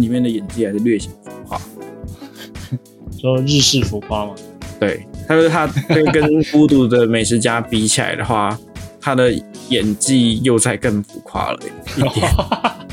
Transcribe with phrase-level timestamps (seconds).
[0.00, 1.60] 里面的演技还是略显浮夸。
[3.20, 4.34] 说日式浮夸吗？
[4.80, 8.58] 对，他说他跟跟《孤独的美食家》比起来的话，
[9.00, 9.32] 他的
[9.68, 11.58] 演技又在更浮夸了
[11.96, 12.26] 一点。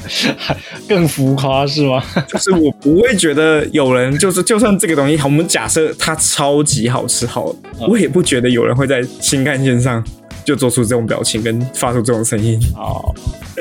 [0.87, 2.03] 更浮夸是吗？
[2.27, 7.55] 就是我不会觉得有人就是就算这个东西，我们假设它超级好吃好了，
[7.87, 10.03] 我也不觉得有人会在新干线上
[10.49, 12.59] 就做出这种表情跟发出这种声音。
[12.75, 13.13] 哦，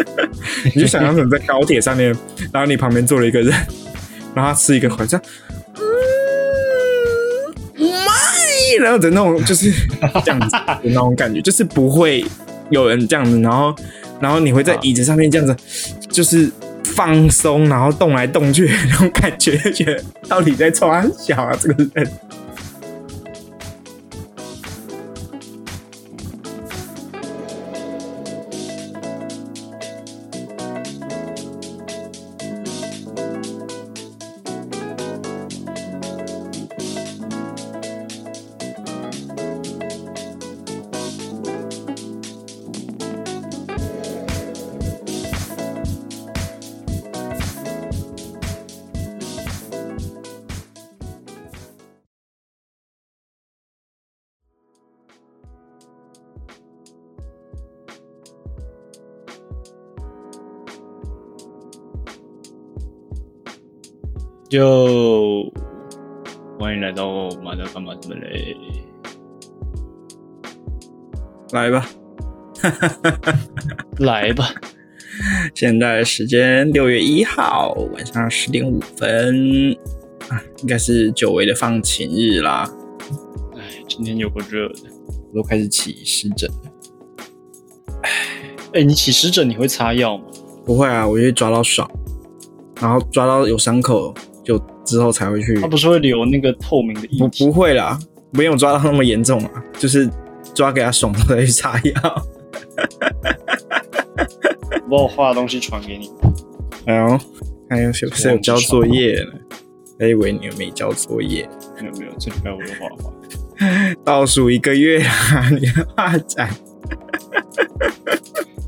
[0.75, 2.17] 你就想象成在高铁上面，
[2.51, 3.53] 然后你旁边坐了一个人，
[4.35, 5.21] 然后他吃一个好像，
[5.75, 5.85] 嗯，
[7.79, 8.11] 妈，
[8.81, 9.71] 然后的那种就是
[10.25, 12.25] 这样子的那种感觉， 就是不会
[12.71, 13.77] 有人这样子，然后
[14.19, 15.55] 然后你会在椅子上面这样子，
[16.09, 16.51] 就是
[16.85, 22.11] 放松，然后动来动去那种感觉，就觉得到底在冲他小啊这个人。
[64.49, 65.45] 就
[66.59, 68.57] 欢迎来到马德干嘛什么嘞？
[71.53, 71.87] 来吧，
[74.01, 74.49] 来吧，
[75.55, 79.77] 现在时间六月一号晚上十点五分
[80.31, 82.67] 啊，应该是久违的放晴日啦。
[83.55, 84.91] 哎，今天有个热的，
[85.31, 86.73] 我都开始起湿疹了。
[88.73, 90.25] 哎，你起湿疹你会擦药吗？
[90.65, 91.91] 不会啊，我会抓到爽，
[92.81, 94.28] 然后抓到有伤口，就
[94.89, 95.55] 之后才会去。
[95.61, 97.45] 它不是会留那个透明的液不体？
[97.45, 97.99] 不会啦，
[98.31, 100.11] 没有抓到那么严重啊，就是
[100.55, 102.27] 抓给他爽了再去擦药。
[104.89, 106.11] 我把我画的东西传给你。
[106.87, 107.21] 哎呦，
[107.69, 109.33] 还有是不是有交作业呢？
[110.01, 111.47] 还以为你有没交作业。
[111.81, 113.13] 没有没有，这礼拜我有画画。
[114.05, 116.49] 倒数一个月啊，你的画展。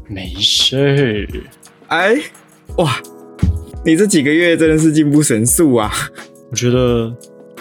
[0.08, 2.16] 没事儿，哎，
[2.76, 3.00] 哇，
[3.84, 5.90] 你这几个月真的是进步神速啊，
[6.50, 7.12] 我觉得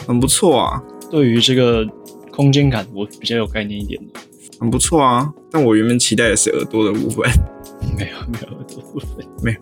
[0.06, 1.86] 很不错啊，对于这个
[2.32, 4.20] 空间感，我比较有概念一点的。
[4.60, 5.32] 很不错啊。
[5.52, 7.26] 但我原本期待的是耳朵的部分，
[7.98, 9.26] 没有没有耳朵部分。
[9.42, 9.60] 没有。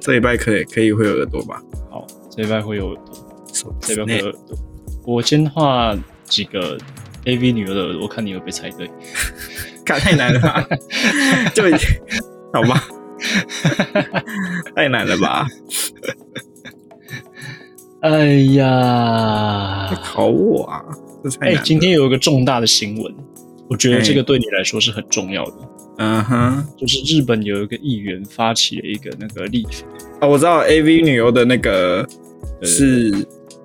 [0.00, 1.62] 这礼拜可以可以会有耳朵吧？
[1.88, 4.58] 好，这礼拜会有耳朵，这礼拜会有耳朵。
[5.06, 6.76] 我先画几个
[7.24, 8.90] AV 女儿的耳朵，看你有没有猜对。
[9.86, 10.66] 看太难了吧？
[11.54, 11.88] 就已经
[12.52, 12.84] 好吧，
[14.74, 15.46] 太难了吧？
[18.02, 20.82] 哎呀，考我啊！
[21.22, 21.60] 这太哎。
[21.62, 23.14] 今天有一个重大的新闻，
[23.68, 25.56] 我觉得这个对你来说是很重要的，
[25.98, 29.86] 嗯哼，就是日本有一个议员发起了一个那个立法，
[30.20, 32.08] 啊，我知道 A V 女优的那个
[32.62, 33.12] 是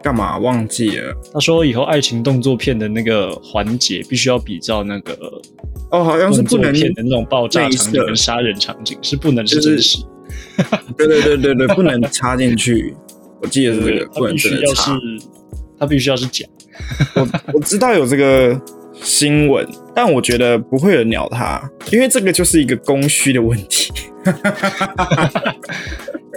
[0.06, 1.18] 干嘛忘记了？
[1.34, 5.18] 他说以后爱情动作片的那个环节必须要比照那个
[5.90, 9.98] 哦，好像是不能，片的那种爆炸场景跟杀人场景，是不能是真实。
[10.96, 12.96] 对对对对对， 不能插进去。
[13.42, 14.38] 我记得是这个，不能
[14.76, 14.96] 插。
[15.80, 16.46] 它必须要是假。
[17.16, 18.62] 我我知道有这个
[19.02, 21.62] 新闻，但我觉得不会有人鸟他，
[21.92, 23.92] 因为这个就是一个供需的问题。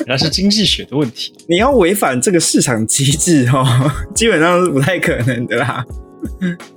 [0.06, 1.32] 那是经济学的问题。
[1.48, 3.64] 你要违反这个市场机制哦，
[4.14, 5.84] 基本上是不太可能的啦。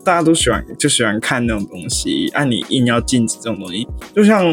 [0.03, 4.45] 大家都喜欢就喜欢看那种东西，按、你硬要禁止这种东西，就像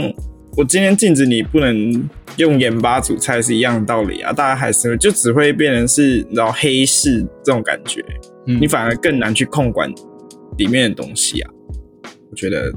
[0.56, 4.32] 我今天禁止你不能用盐巴煮菜是一样的道理啊。
[4.32, 8.02] 大家还是会就只会变成是然后黑市这种感觉，
[8.46, 9.92] 嗯你反而更难去控管
[10.58, 11.50] 里面的东西啊。
[12.30, 12.70] 我觉得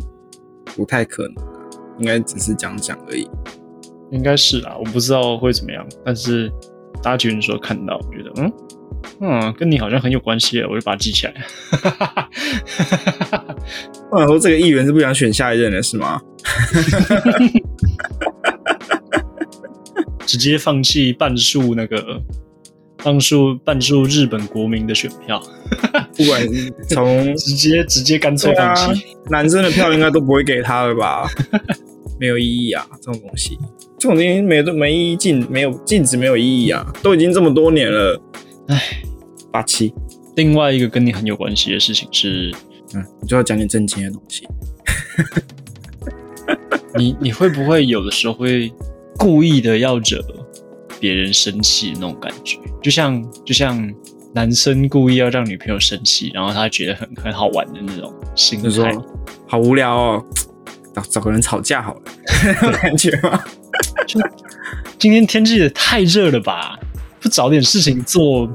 [0.64, 1.52] 不太可能啊，
[2.00, 3.28] 应该只是讲讲而已。
[4.12, 6.50] 应该是啊，我不知道会怎么样，但是
[7.04, 8.52] 大家觉得说看到，我觉得嗯
[9.20, 11.34] 嗯，跟你好像很有关系耶，我就把它记起来。
[14.12, 16.22] 我想说，这个议员是不想选下一任了，是吗？
[20.26, 22.22] 直接放弃半数那个
[23.04, 25.42] 半数半数日本国民的选票，
[26.22, 26.42] 不管
[26.90, 31.28] 从直接直接干脆啊放弃。，男生的票应该都不会给他了吧？
[32.20, 33.58] 没有意义啊，这种东西，
[33.98, 38.22] 这种东西没有没意义，禁没有禁止没有意义啊，都已经这么多年了，
[38.68, 39.02] 唉，
[39.52, 39.92] 八七，
[40.36, 42.54] 另外一个跟你很有关系的事情是，
[42.94, 44.48] 嗯，你就要讲点正经的东西。
[46.96, 48.72] 你你会不会有的时候会
[49.18, 50.22] 故意的要惹
[51.00, 53.92] 别人生气的那种感觉，就像就像
[54.34, 58.92] 男生故意要让女朋友生气，然后他觉得很很好玩的那种心就态。
[58.94, 59.06] 说
[59.48, 60.26] 好无聊哦，
[60.96, 62.02] 找找个人吵架好了，
[62.46, 63.44] 那 种感觉吗？
[64.08, 64.20] 就
[64.98, 66.80] 今天天气也太热了吧，
[67.20, 68.48] 不找点事情做，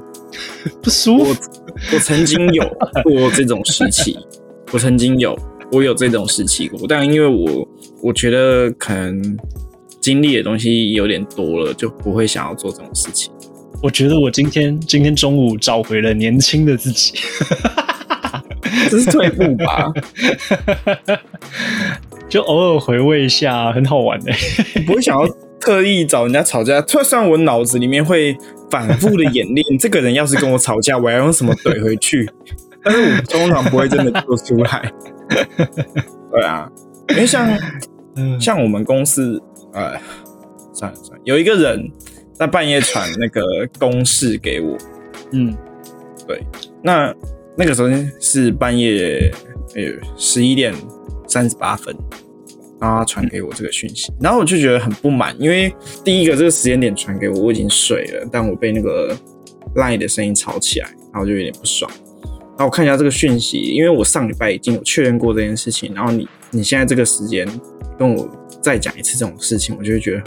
[0.82, 1.50] 不舒我服。
[1.92, 2.66] 我曾经有
[3.02, 4.18] 过这种时期，
[4.72, 5.38] 我曾经有
[5.72, 7.68] 我有这种时期过，但因为我
[8.02, 9.38] 我觉得可能
[10.00, 13.30] 经历的东西有点多了，就不会想要做这种事情。
[13.82, 17.14] 我觉得我今天今天中午找回了年轻的自己。
[18.90, 19.92] 这是退步吧？
[22.28, 24.32] 就偶尔回味一下，很好玩的、
[24.86, 25.26] 不会想要
[25.60, 26.80] 特意找人家吵架。
[26.82, 28.36] 虽然我脑子里面会
[28.70, 32.28] 反复的演练，这个人要是跟我吵架，我要用什么怼回去，
[32.84, 34.92] 但是我通常不会真的做出来。
[36.32, 36.68] 对啊，
[37.10, 37.48] 因为像
[38.16, 39.40] 嗯，像我们公司，
[39.72, 39.92] 呃，
[40.72, 41.90] 算了算了，有一个人
[42.38, 43.42] 在半夜传那个
[43.78, 44.76] 公式给我，
[45.32, 45.56] 嗯。
[46.26, 46.42] 对，
[46.82, 47.14] 那
[47.56, 47.88] 那个时候
[48.18, 49.32] 是半夜
[49.76, 49.82] 呃
[50.16, 50.74] 十一点
[51.28, 51.94] 三十八分，
[52.80, 55.72] 然后他传给我这个讯息，然后我就觉得很不满，因为
[56.02, 59.16] 第一个这个时间点传给我，我已经睡了，但我被那个
[59.76, 61.88] line 的声音吵起来，然后我就有点不爽。
[62.10, 67.46] 然后我看一下这个讯息，因为我上礼拜已经有确认过这件事情，然后你你现在这个时间
[67.96, 68.28] 跟我
[68.60, 70.22] 再讲一次这种事情，我就会觉得，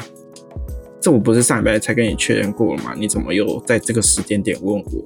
[1.02, 2.94] 这我不是上礼拜才跟你确认过了吗？
[2.98, 5.06] 你怎么又在这个时间点问我？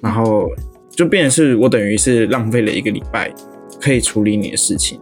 [0.00, 0.48] 然后
[0.90, 3.32] 就变成是我等于是浪费了一个礼拜
[3.80, 4.98] 可以处理你的事情，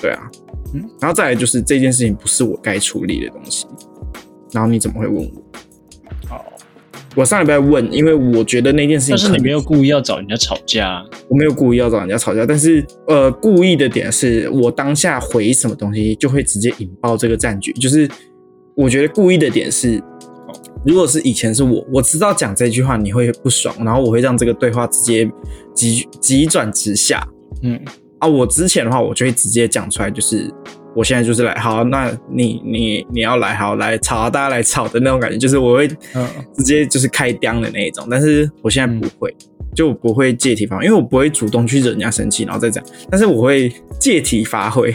[0.00, 0.30] 对啊，
[0.74, 3.66] 嗯然后再来就是这件事情不是我该处理的东西，
[4.52, 5.30] 然后你怎么会问我？
[6.28, 6.44] 好，
[7.14, 17.72] 我上礼拜问，因为我觉得那件事情但是你没有故意要找人家吵架，我没有故意要找人家吵架，但是呃，故意的点是我当下回什么东西就会直接引爆这个战局。
[17.72, 18.08] 就是
[18.80, 20.02] 我觉得故意的点是，
[20.86, 25.30] 如果是以前是我，我知道讲这句话你会不爽，然后我会让这个对话直接
[25.74, 27.22] 急急转直下。
[27.62, 27.78] 嗯。
[28.18, 28.26] 啊。
[28.26, 30.50] 我之前的话，我就会直接讲出来，就是
[30.96, 36.26] 我现在就是来，好，那你你你要来，好来吵啊，大家来吵的那种感觉，就是我会嗯。
[36.56, 39.36] 直接就是开刁的那一种，但是我现在不会，
[39.74, 44.94] 就我不会借题发挥，因为我不会主动去惹人家生气，然后再讲，但是我会借题发挥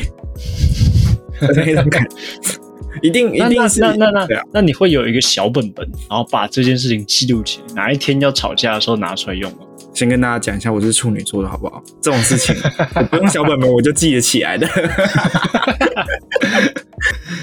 [1.40, 2.16] 那种感觉，
[3.06, 9.60] 一定一定是那那那那你会有一个小本本，然后把这件事情记录起来，哪一天要吵架的时候拿出来用吗？
[9.94, 11.82] 先跟大家讲一下，我是处女座的好不好？
[12.02, 12.56] 这种事情
[12.96, 14.68] 我 不用小本本我就记得起来的。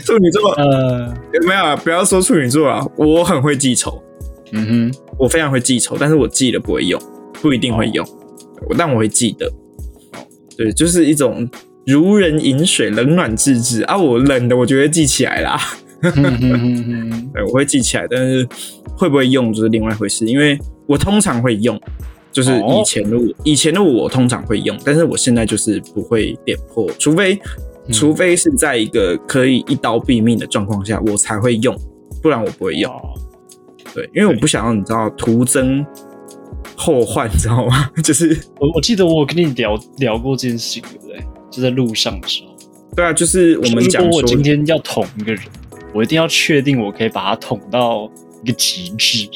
[0.04, 1.14] 处女座呃，
[1.46, 4.02] 没有啊，不要说处女座啊，我很会记仇，
[4.50, 7.00] 嗯哼，我非常会记仇，但是我记得不会用，
[7.40, 8.06] 不一定会用，
[8.68, 9.50] 我但我会记得。
[10.56, 11.48] 对，就是一种
[11.86, 13.96] 如人饮水，冷暖自知啊。
[13.96, 15.58] 我冷的，我就会记起来啦。
[16.02, 18.46] 哼哼哼哼对，我会记起来，但是
[18.96, 20.26] 会不会用就是另外一回事。
[20.26, 21.80] 因为我通常会用，
[22.32, 27.34] 就是以前的我，以前的我通常会用，但是我现在就是不会点破，除非
[27.86, 31.76] 嗯除非是在一个可以一刀毙命的状况下，我才会用，
[32.20, 32.92] 不然我不会用。
[32.92, 33.14] 哦
[33.94, 35.84] 对，因为我不想要你知道徒增
[36.74, 37.90] 后患，你知道吗？
[38.02, 41.22] 就是我我记得我跟你聊聊过这件事情，对不对？
[41.52, 42.56] 就在路上的时候，
[42.96, 45.42] 对啊，就是我们讲说如果我，今天要捅一个人，
[45.94, 48.10] 我一定要确定我可以把他捅到
[48.42, 49.28] 一个极致，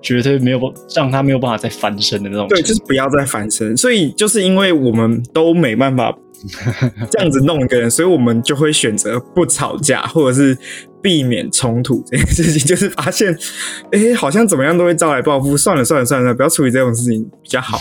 [0.00, 0.60] 绝对没有
[0.94, 2.68] 让他没有办法再翻身的那种程对，度。
[2.68, 3.76] 就是不要再翻身。
[3.76, 6.16] 所以就是因为我们都没办法
[7.10, 10.56] 这样子弄一个人，所以我们就会选择不吵架，或者是
[11.02, 12.60] 避免冲突这件事情。
[12.66, 13.36] 就是发现，
[13.90, 17.78] 哎、好像怎么样都会招来报复，算了算了算了，不要处理这种事情比较好。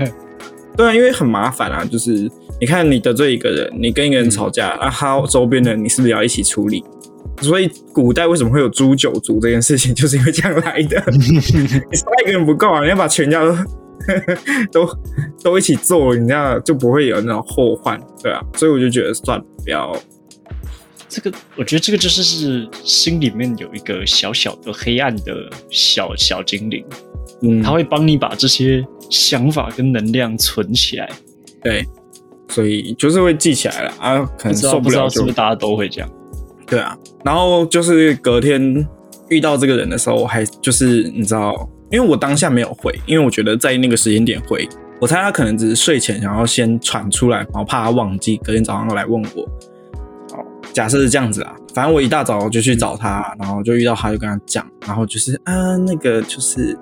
[0.76, 1.82] 对啊，因为很麻烦啊。
[1.82, 6.84] 就是你看，你得罪一个人，你跟一个人吵架、啊，他周边的人你是不是要一起处理？
[7.40, 11.02] 所以古代为什么会有诛九族这件事情，就是因为这样来的。
[11.12, 11.40] 你
[11.96, 13.56] 杀一个人不够啊，你要把全家都
[14.86, 14.98] 都
[15.42, 18.40] 都一起做，你这样就不会有那种后患，对啊。
[18.54, 19.96] 所以我就觉得算了，不要。
[21.08, 26.84] 这个，我觉得这个就是是心里面有一个小小的黑暗的小小精灵，
[27.42, 31.08] 嗯，他会帮你把这些想法跟能量存起来。
[31.62, 31.86] 对，
[32.48, 36.10] 所以就是会记起来了啊，可能受了就不知道是不是大家都会这样？
[36.66, 38.86] 对啊，然后就是隔天
[39.28, 44.68] 遇到这个人的时候，我还就是你知道，因为我当下没有回，因为我觉得在那个时间点回，
[45.00, 49.42] 我猜他可能只是睡前想要先传出来，然后怕他忘记，隔天早上来问我。
[50.36, 56.78] 哦，假设是这样子啊，反正我一大早就去找他，然后就遇到他，就跟他讲，然后就是啊，那个就是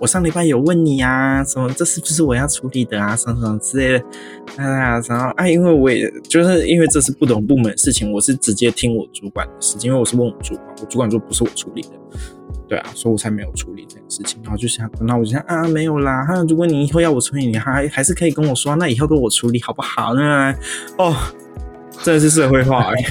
[0.00, 4.04] 我上礼拜有问你啊，什么这是不是我要处理的啊，什么什么之类的。
[4.62, 11.90] 啊，然后啊，因为我也就是因为这是不同部门的事情，我是直接听我主管的事情，因为我是问我主管，我主管说不是我处理的。
[12.68, 14.40] 对啊，所以我才没有处理这件事情。
[14.42, 16.24] 然后就想，那我就想啊，没有啦。
[16.24, 20.54] 哈，如果你以后要我处理，你还还是可以跟我说，那以后都我处理好不好呢？
[20.98, 21.14] 哦，
[22.02, 23.04] 真的是社会化哎、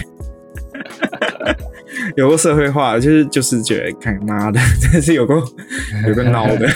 [2.15, 5.35] 有过社会化，就是就是觉得，看妈的， 真是有个
[6.07, 6.67] 有个孬的，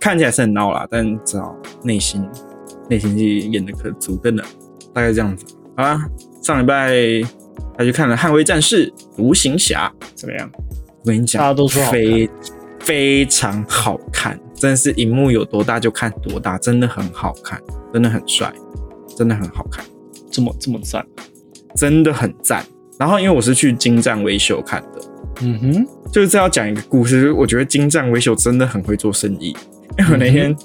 [0.00, 2.26] 看起来是很孬啦，但至少内心
[2.88, 4.42] 内心戏演的可足跟的，
[4.92, 5.46] 大概这样子。
[5.76, 6.04] 好啦，
[6.42, 6.92] 上礼拜
[7.78, 10.50] 他去看了《捍卫战士》《独行侠》，怎么样？
[11.04, 12.28] 我跟你讲，大家都说非
[12.80, 17.60] 非常好看，真的是荧幕有多大就看多大，真的很好看，
[17.92, 18.52] 真的很帅，
[19.16, 19.84] 真的很好看，
[20.30, 21.04] 这么这么赞？
[21.74, 22.64] 真的很赞。
[22.98, 25.00] 然后因为我是去金站维修看的，
[25.42, 29.56] 嗯哼，就是这要讲一个故事，我觉得金站维修真的很会做生意。
[29.98, 30.56] 因为我那天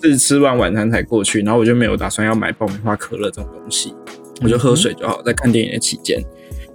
[0.00, 3.92] 是吃完晚餐才过去，然后我就没有打算要买爆米花、可乐这种东西，
[4.42, 6.22] 我就喝水就好，在看电影的期间。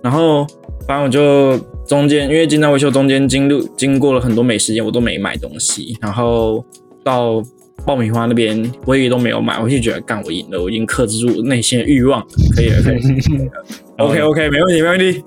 [0.01, 0.45] 然后
[0.85, 5.97] 反正我就中间，因为金站维修中间经路经过了很多美食店，我都没买东西。
[6.01, 6.65] 然后
[7.01, 7.41] 到
[7.85, 12.97] 爆米花那边，我也都没有买，我就觉得干我赢了，我已经克制住内心的欲望，可以了，可以
[13.45, 13.51] 了。
[13.97, 15.23] OK OK，没问题，没问题。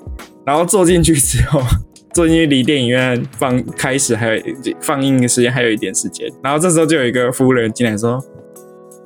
[0.47, 1.61] 然后坐进去之后，
[2.13, 4.43] 坐进去离电影院放开始还有
[4.81, 8.23] 放映的时间还有一点时间，然后这时候就有一个服务人进来说：“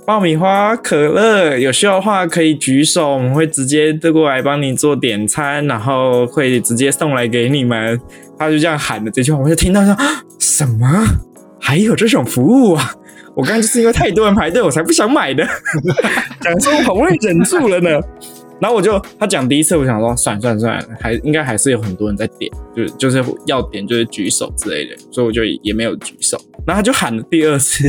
[0.06, 7.98] 爆米花、可乐，有需要的话可以举手，我们会直接过过来帮你做点餐，然后会直接送来给你们。”
[8.38, 10.04] 他就这样喊的这句话，我就听到说：“啊
[10.38, 11.04] 什么？
[11.60, 12.92] 还有这种服务啊？”
[13.38, 15.46] 我刚刚就是因为太多人排队，我才不想买的。
[16.42, 17.88] 讲说我好不容易忍住了呢。
[18.60, 26.36] 然后我就他讲第一次，我想说算了算了算了，还应该还是有很多人在点，就是就是要点就是举手之类的，所以我就也没有举手。
[26.66, 27.88] 然后他就喊了第二次，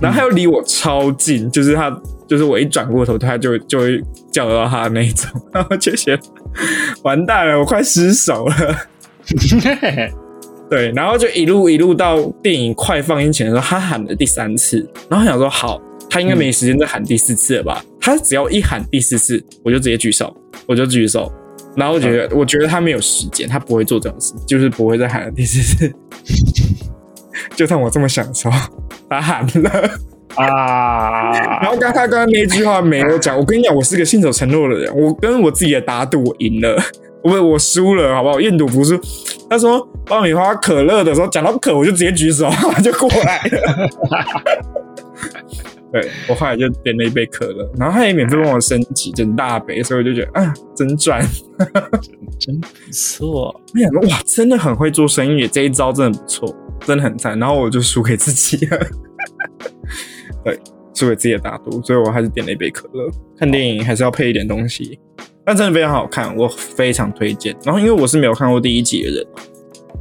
[0.00, 1.96] 然后他又离我超近，就是他
[2.26, 6.22] 就是我一转过头，他就就会叫到他的那一种，然后就觉得
[7.04, 8.76] 完蛋了，我快失手了。
[10.70, 17.84] 对，然后就一路一路到电影快放映前的时候，他喊了第三次，然后想说好，他应该没时间再喊第四次了吧？
[18.00, 20.34] 他只要一喊第四次，我就直接举手，
[20.66, 21.32] 我就举手。
[21.76, 25.94] 然后我觉得，我觉得他没有时间，他不会做这种事，就是不会再喊了第四次。
[27.54, 28.58] 就算我这么想的时候，
[29.08, 29.70] 他喊了，
[30.34, 31.32] 啊
[31.62, 36.76] 然后刚他刚刚那句话没有讲，我跟你讲，我是个信守承诺的人，我跟我自己的打赌，我赢了，
[37.22, 38.40] 我不我输了，好不好？
[38.40, 38.98] 愿赌服输。
[39.50, 43.88] 他说爆米花、可乐的时候，讲到可，我就直接举手， 他就过来了。
[45.90, 51.26] 对我后来就点了一杯可乐，然后他也免费帮我升级整大杯，所以我就觉得啊，真赚。
[52.38, 53.58] 真不错。
[53.74, 57.38] 我想说哇，真的很会做生意，这一招真的不错，真的很赞。
[57.38, 58.78] 然后我就输给自己了，
[60.44, 60.60] 对，
[60.94, 63.08] 输给自己的大赌，所以我还是点了一杯可乐。
[63.38, 65.00] 看电影还是要配一点东西，
[65.48, 67.56] 但真的非常好看，我非常推荐。
[67.64, 69.26] 然后因为我是没有看过第一集的人，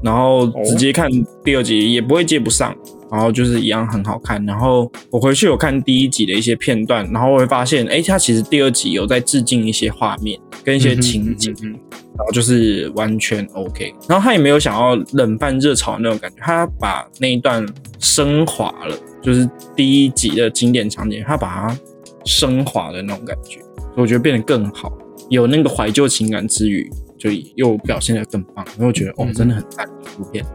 [0.03, 1.09] 然后直接看
[1.41, 2.75] 第二集也不会接不上。
[3.09, 11.79] 然后就是一样很好看，然后我回去有看第一集的一些片段，然后我会发现，哎，它其实第二集有在致敬一些画面跟一些情景，嗯哼
[12.17, 13.95] 然后就是完全 OK。
[14.09, 17.65] 然后他也没有想要冷饭热炒的那种感觉，他把那一段
[17.97, 21.79] 升华了，就是第一集的经典场景，他把它
[22.25, 24.91] 升华的那种感觉，所以我觉得变得更好，
[25.29, 28.65] 有那个怀旧情感之余，就又表现的更棒。
[28.65, 30.45] 然后我觉得哦，真的很赞，这部片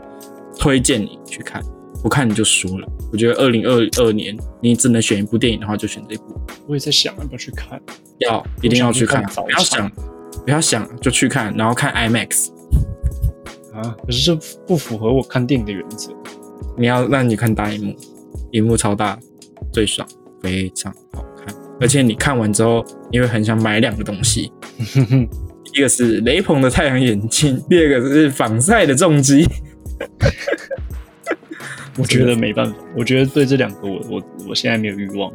[0.59, 1.62] 推荐你去看。
[2.02, 2.88] 不看你就输了。
[3.12, 6.35] 我觉得二零二二年你只能选一部电影的话，就选这部。
[6.67, 7.81] 我也在想要不要去看，
[8.19, 9.88] 要一定要去看，不要想，
[10.45, 12.49] 不要想就去看，然后看 IMAX。
[13.73, 14.35] 啊，可是这
[14.67, 16.12] 不符合我看电影的原则。
[16.76, 17.97] 你要让你看大荧幕，
[18.50, 19.17] 荧幕超大，
[19.73, 20.05] 最爽，
[20.43, 21.32] 非常好看。
[21.83, 24.51] 而且你看完之后，你会很想买两个东西，
[25.75, 29.47] 一个是雷朋的太阳眼镜，第二个是防晒的重击。
[31.99, 35.31] 我觉得没办法，我觉得对这两个我我我现在没有欲望。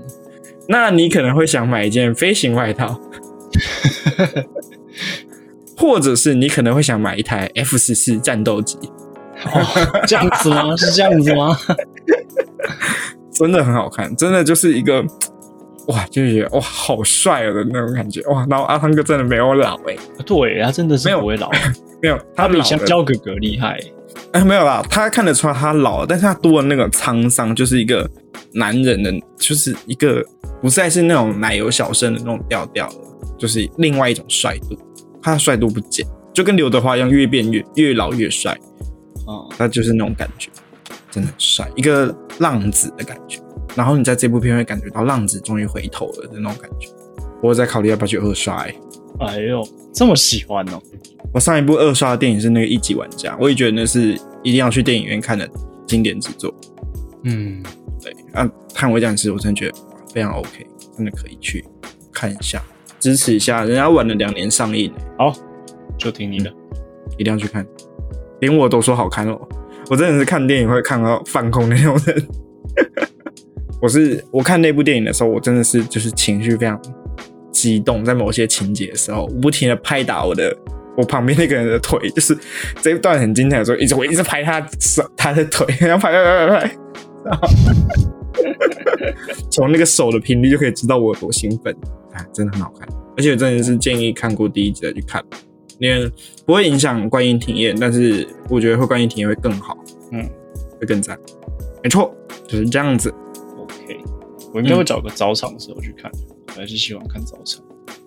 [0.70, 3.00] 那你可能会想买一件飞行外套，
[5.77, 8.77] 或者是你可能会想买一台 F 十四战斗机，
[9.46, 10.75] 哦，这样子吗？
[10.75, 11.56] 是这样子吗？
[13.32, 15.06] 真的很好看，真的就是一个
[15.88, 18.46] 哇，就是觉得哇好帅哦的那种感觉哇。
[18.50, 21.50] 然后阿汤哥真的没有老哎、对，他真的是没有不会老，
[22.01, 23.79] 没有他比老了香蕉哥哥厉害。
[24.32, 28.10] 哎，没有啦，他看得出来他老了，但是他多了那个沧桑，就是一个
[28.53, 30.24] 男人的，就是一个
[30.62, 32.96] 不再是那种奶油小生的那种调调了，
[33.38, 34.77] 就是另外一种帅度，
[35.22, 38.58] 他的帅度不减，就跟刘德华一样，越变越越老越帅，
[39.25, 40.50] 哦、他就是那种感觉，
[41.12, 43.39] 真的很帅，一个浪子的感觉。
[43.77, 46.89] 然后你在这部片会感觉到浪子终于回头了的那种感觉。
[47.43, 48.75] 我在考虑要不要去二刷、欸，
[49.19, 50.81] 哎呦，这么喜欢哦！
[51.31, 55.48] 我上一部二刷的电影是那个一级玩家，我也觉得那是一定要去电影院看的
[55.86, 56.51] 经典之作。
[57.25, 57.62] 嗯，
[58.01, 58.43] 对，啊，
[58.74, 59.77] 《捍卫战士》我真的觉得
[60.12, 60.65] 非常 OK，
[60.98, 61.63] 真的可以去
[62.12, 62.60] 看一下，
[63.00, 65.31] 支持一下，人家晚了两年上映，好，
[66.00, 66.51] 就听你的，
[67.19, 67.63] 一定要去看，
[68.39, 69.39] 连我都说好看哦。
[69.91, 72.27] 我真的是看电影会看到放空那种人。
[73.79, 76.79] 我是我看那部电影的时候，我真的是就是情绪非常
[77.51, 80.55] 激动，在某些情节的时候，我不停的拍打我的
[80.96, 82.36] 我旁边那个人的腿，就是
[82.81, 86.77] 这一段很精彩的时候，一直我一直拍他手他的腿，然后拍拍拍拍拍，
[87.25, 87.48] 然后
[89.51, 91.72] 从那个手的频率就可以知道我有多兴奋
[92.13, 95.24] 啊，真的很好看，而且真的是建议看过第一集再去看，
[95.77, 96.12] 因为
[96.46, 99.77] 不会影响观影体验，但是我觉得会观影体验会更好，
[100.12, 100.27] 嗯，
[100.79, 101.15] 会更赞，
[101.84, 102.12] 没错，
[102.48, 103.13] 就是这样子。
[104.54, 106.12] 我应该会找个早场的时候去看，
[106.48, 107.63] 我还是喜欢看早场。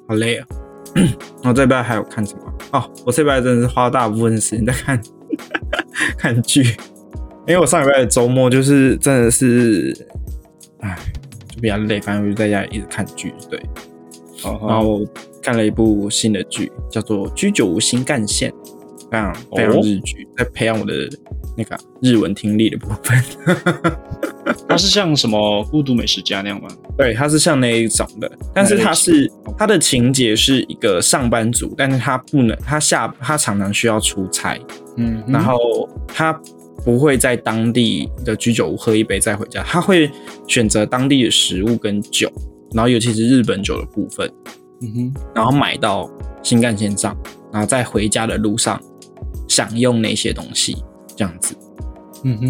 [0.08, 0.46] 好累啊！
[1.44, 2.52] 我这边还有看什么？
[2.72, 5.00] 哦，我这边真的是花大部分时间在看
[6.18, 6.62] 看剧，
[7.46, 9.94] 因为我上礼拜的周末就是真的是，
[10.80, 10.98] 唉，
[11.48, 13.60] 就比较累，反正我就在家一直看剧，对。
[14.42, 15.06] 然然后我
[15.42, 18.50] 看了一部新的剧，叫做《居酒屋新干线》，
[19.10, 20.92] 非常非常日剧，在培养我的
[21.56, 23.22] 那个日文听力的部分。
[24.68, 26.68] 它是像什么孤独美食家那样吗？
[26.96, 34.58] 对，它是像那一种的，但是它是它的情节是一个上班族，但是他不能，他下他常常需要出差，
[34.96, 35.56] 嗯，然后
[36.06, 36.32] 他
[36.84, 40.10] 不会在当地的居酒屋喝一杯再回家，他会
[40.48, 42.30] 选择当地的食物跟酒，
[42.72, 44.30] 然后尤其是日本酒的部分，
[44.80, 46.10] 嗯哼，然后买到
[46.42, 47.16] 新干线上，
[47.52, 48.80] 然后在回家的路上
[49.48, 50.76] 享用那些东西，
[51.14, 51.54] 这样子。
[52.24, 52.46] 嗯哼，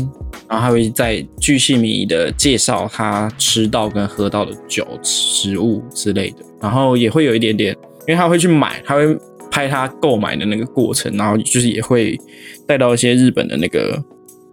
[0.49, 7.73] 然后他会在巨细靡遗的介绍他吃到跟喝到的酒、食物之类的，然后也会有一点点，
[8.07, 9.17] 因为他会去买，他会
[9.51, 12.19] 拍他购买的那个过程，然后就是也会
[12.67, 14.03] 带到一些日本的那个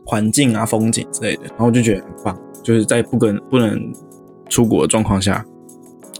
[0.06, 3.92] 环境啊、风景之类的，然后我就觉得很棒，就是在不跟不能
[4.50, 5.44] 出国的状况下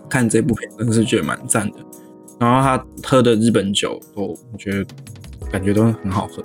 [0.10, 0.94] 看这部片，真的。
[0.94, 1.78] 是觉得蛮赞的。
[2.40, 4.86] 然后他喝的日本酒都，我觉得
[5.52, 6.44] 感觉都很好喝，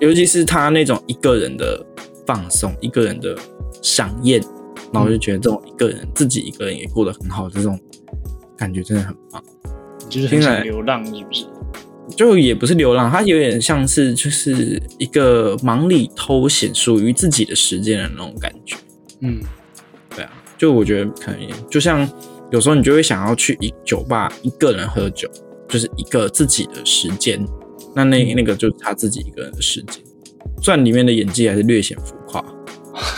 [0.00, 1.84] 尤其是他那种一个人的
[2.26, 3.36] 放松，一个人的
[3.82, 4.40] 赏宴，
[4.92, 7.78] 然后我就觉得这种一个人自己一个人也过得很好，这种
[8.56, 9.42] 感觉真的很棒。
[10.08, 11.46] 就是很想流浪，是不是？
[12.14, 18.76] 就也不是流浪，它有点像是就是一个忙里偷闲、属于自己的时间的那种感觉。
[19.20, 19.40] 嗯，
[20.14, 22.06] 对啊，就我觉得可能就像
[22.52, 25.28] 有时候你就会想要去一酒吧一个人喝酒，
[25.66, 27.42] 就是一个自己的时间。
[27.94, 30.04] 那那那个就是他自己一个人的时间，
[30.62, 32.44] 虽然里面的演技还是略显浮夸。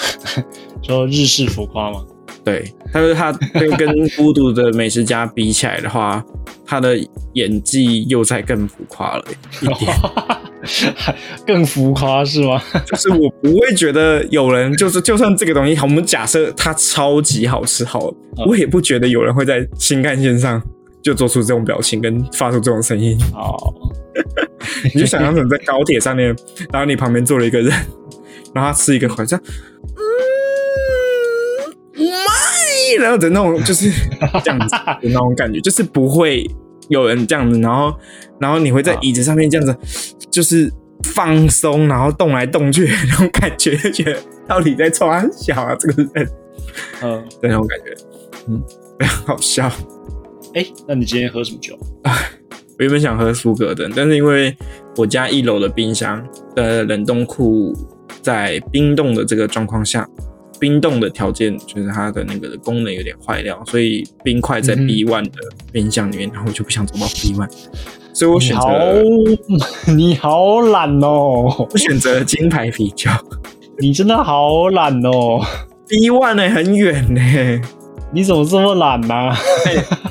[0.82, 2.04] 说日式浮夸嘛，
[2.44, 6.24] 对，但是他跟跟孤独的美食家比起来的话，
[6.64, 6.96] 他的
[7.32, 9.24] 演技又在更浮夸了
[9.60, 9.92] 一点。
[11.46, 12.62] 更浮夸是吗？
[12.86, 20.60] 就是我不会觉得有人就是就算这个东西好，我们假设它超级好吃好了，嗯我也不觉得有人会在新干线上
[21.06, 23.16] 就做出这种表情跟发出这种声音。
[23.32, 23.54] 哦，
[24.92, 26.34] 你就想象成在高铁上面，
[26.72, 27.70] 然后你旁边坐了一个人，
[28.52, 29.40] 然后他吃一个好像，
[29.94, 30.02] 嗯，
[31.96, 33.88] 麦，然后的那种就是
[34.42, 36.44] 这样子的那种感觉， 就是不会
[36.88, 37.94] 有人这样子，然后
[38.40, 39.76] 然后你会在椅子上面这样子，
[40.28, 40.68] 就是
[41.14, 46.28] 放松，然后动来动去那种感觉，就觉得到底在冲他小啊，这个人
[47.00, 47.94] 嗯，的那种感觉，
[48.48, 48.60] 嗯，
[48.98, 49.70] 非常好笑。
[50.56, 51.78] 哎，那你今天喝什么酒？
[52.78, 54.56] 我原本想喝苏格登，但是因为
[54.96, 57.74] 我家一楼的冰箱的冷冻库
[58.22, 60.08] 在冰冻的这个状况下，
[60.58, 65.32] 冰冻的条件就是它的那个功能有点坏掉，所以冰块在 B one 的
[65.70, 67.50] 冰箱里面，然后我就不想走到 B one，
[68.14, 69.36] 所以我选择你
[69.84, 73.10] 好， 你好懒哦， 我选择了金牌啤酒。
[73.78, 75.38] 你真的好懒哦
[75.86, 77.20] ，B one 呢、很远呢、
[78.16, 79.36] 你怎么这么懒啊呢、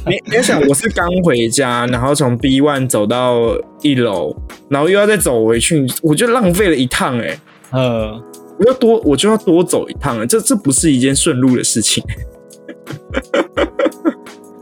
[0.05, 4.31] 你你要想，我是刚回家，然后从 B one 走到一楼，
[4.69, 7.35] 然后又要再走回去，我就浪费了一趟哎、
[7.71, 8.11] 呃，
[8.59, 12.03] 我要多，我就要多走一趟了，这这不是一件顺路的事情，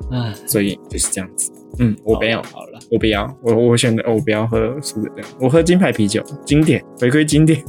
[0.09, 1.51] 啊，所以就是这样子。
[1.79, 7.61] 嗯，我不要，好了，我不要，我我选择我不要喝苏格登，我喝金牌啤酒，经典，回归经典。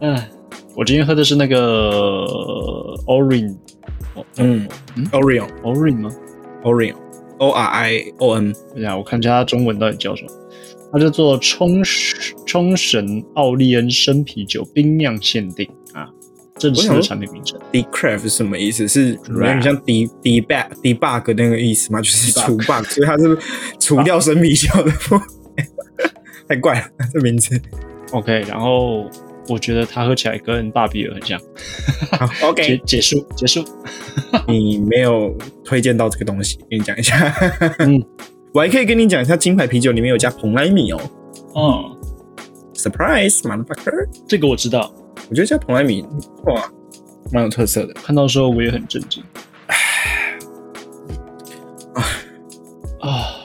[0.00, 0.28] 唉，
[0.76, 2.26] 我今天喝的是那个
[3.06, 3.56] Orin，
[4.38, 6.10] 嗯嗯，Orion Orin 吗
[6.62, 6.96] ？Orion
[7.38, 10.30] O R I O N，等一下，我看一下它中文到底叫什么。
[10.92, 11.82] 它叫做冲
[12.46, 16.08] 冲绳奥利恩生啤酒冰酿限定啊，
[16.56, 17.58] 正式的产品名称。
[17.72, 18.86] decraft 是什么意思？
[18.86, 22.00] 是有点像 de debug debug 那个意思吗？
[22.00, 23.38] 就是除 bug，所以它是
[23.80, 24.92] 除掉生啤酒的。
[26.48, 27.60] 太怪了，这名字。
[28.12, 29.08] OK，然后
[29.48, 31.40] 我觉得它喝起来跟大比尔很像。
[32.12, 33.64] 好 OK，结结束结束。
[34.48, 37.32] 你没有推荐到这个东西，跟你讲一下。
[37.78, 38.02] 嗯，
[38.54, 41.00] 我还可以跟你讲一下，金牌啤酒里面有加蓬莱米哦。
[41.54, 41.96] 哦
[42.74, 44.08] ，Surprise，motherfucker！
[44.26, 44.92] 这个我知道，
[45.28, 46.02] 我觉得加蓬莱米
[46.46, 46.70] 哇，
[47.32, 47.94] 蛮有特色的。
[47.94, 49.22] 看到的时候我也很震惊。
[53.00, 53.36] 啊，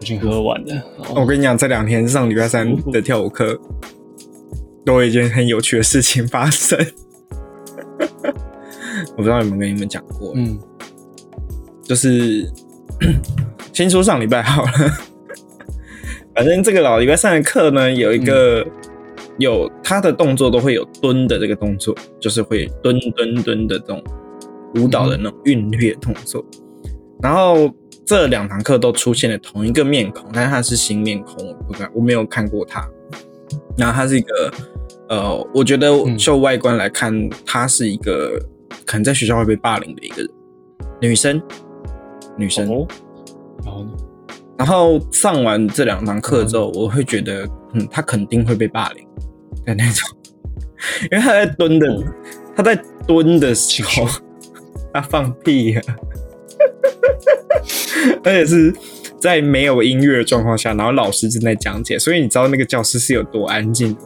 [0.00, 0.82] 已经喝完了。
[1.14, 3.58] 我跟你讲，这两天上礼拜三的跳舞课，
[4.84, 6.78] 都有一件很有趣的事情发生。
[9.16, 10.58] 我不知道有没有跟你们讲过，嗯，
[11.82, 12.50] 就是
[13.72, 14.70] 先说上礼拜好了。
[16.34, 18.66] 反正这个老礼拜上的课呢，有一个、
[19.38, 24.02] 有他的动作都会有蹲的这个动作，就是会蹲蹲蹲的这种
[24.74, 26.44] 舞蹈的那种韵律动作。
[27.22, 27.70] 然后
[28.04, 32.84] 这两堂课都出现了同一个面孔，但是他是新面孔，我不看我没有看过他。
[33.76, 34.52] 然后他是一个
[35.14, 38.36] 呃，我觉得就外观来看，她是一个
[38.84, 40.30] 可能在学校会被霸凌的一个人，
[41.00, 41.40] 女生，
[42.36, 42.68] 女生。
[42.68, 42.86] 哦，
[43.64, 43.92] 然后呢？
[44.58, 49.06] 然后上完这两堂课之后，我会觉得，嗯，她肯定会被霸凌。
[49.64, 50.08] 的那种，
[51.12, 51.86] 因为她在蹲的，
[52.56, 52.74] 他在
[53.06, 54.08] 蹲的时候，
[54.92, 55.82] 她放屁了，
[58.24, 58.74] 而且是
[59.20, 63.98] 在没有音乐的状况下，然后老师正在讲解，所以你知道那个教室是有多安静吗？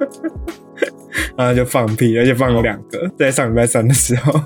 [1.36, 4.40] 然后就放屁，而且放了两个，在上礼拜三的时候，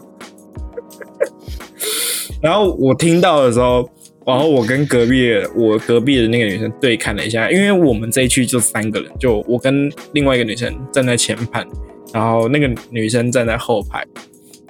[2.42, 3.88] 然后我听到的时候。
[4.26, 11.62] 然后我跟隔壁我隔壁的那个女生对看了一下，因为我们这一区就三个人，就我跟另外一个女生站在前排，
[12.10, 14.02] 然后那个女生站在后排，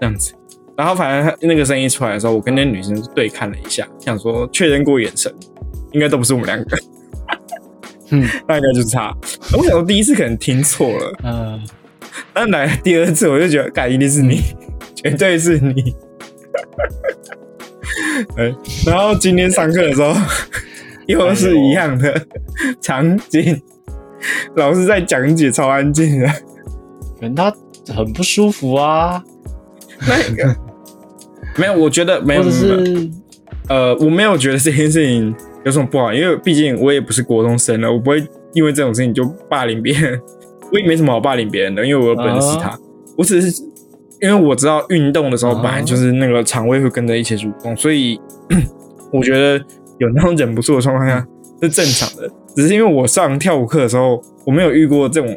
[0.00, 0.34] 这样子。
[0.76, 5.32] 然后反正那个声音出来的时候，我跟那女生对看了一下，想说确认过眼神，
[5.92, 6.76] 应该都不是我们两个，
[8.20, 9.14] 嗯， 大概就是他。
[9.56, 11.60] 我想我第一次可能听错了，嗯，
[12.32, 14.40] 但来第二次我就觉得，该一定是你，
[14.94, 15.94] 绝对是你。
[18.36, 18.54] 哎，
[18.86, 20.14] 然后今天上课的时候
[21.06, 22.26] 又是一样的
[22.80, 23.60] 场景，
[24.56, 26.26] 老师在讲解，超安静的。
[26.26, 27.52] 可能他
[27.94, 29.22] 很不舒服啊。
[30.00, 30.56] 那个。
[31.56, 33.08] 没有，我觉得没有，是
[33.68, 35.32] 呃，我没有觉得这件事情
[35.64, 40.20] 有什么不好，因为毕竟我也不是国中生了，我不会因为这种事情就霸凌别人，
[40.72, 42.78] 我也没什么好霸凌别人的，因为我又不认识他，
[43.16, 43.62] 我只是。
[44.20, 48.18] 因为我知道运动的时候，本来就是那个肠胃会跟着一起蠕动，所以
[49.12, 49.62] 我觉得
[49.98, 51.26] 有那种忍不住的状况下
[51.60, 52.30] 是正常的。
[52.54, 55.36] 只是因为我上跳舞课的时候，我没有遇过这种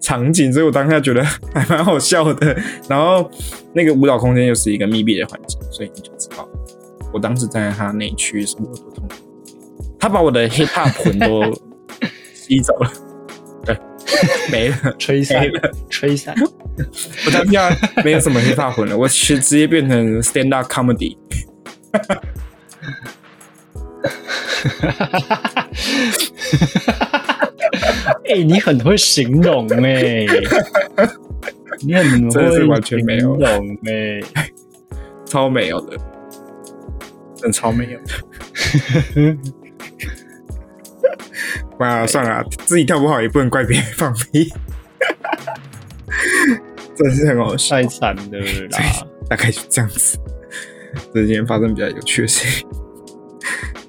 [0.00, 2.56] 场景，所以我当下觉得还蛮好笑的。
[2.88, 3.28] 然后
[3.72, 6.46] 那个舞蹈空间又是一个密闭的环境，所以你就知道
[7.12, 9.14] 我当时站在他那一区是有多痛苦。
[10.00, 11.52] 他把我的 hip hop 魂都
[12.34, 12.90] 吸走了。
[13.64, 13.76] 对
[14.50, 16.34] 没了，吹散了，吹散。
[17.26, 17.70] 我当下
[18.02, 21.16] 没有什么 hiphop 魂了，我是直接变成 stand up comedy。
[28.24, 30.26] 哎、欸，你很会形容哎、欸，
[31.80, 34.22] 你很会真是完全没有形容哎、欸，
[35.26, 35.96] 超没有的，
[37.36, 38.12] 真超没有的。
[41.78, 44.52] 哇，算了，自己跳不好也不能怪别人放屁，
[46.96, 48.22] 真是很好笑，太惨了
[48.70, 49.06] 啦！
[49.28, 50.18] 大概就这样子，
[51.14, 52.68] 这今天发生比较有趣的事情，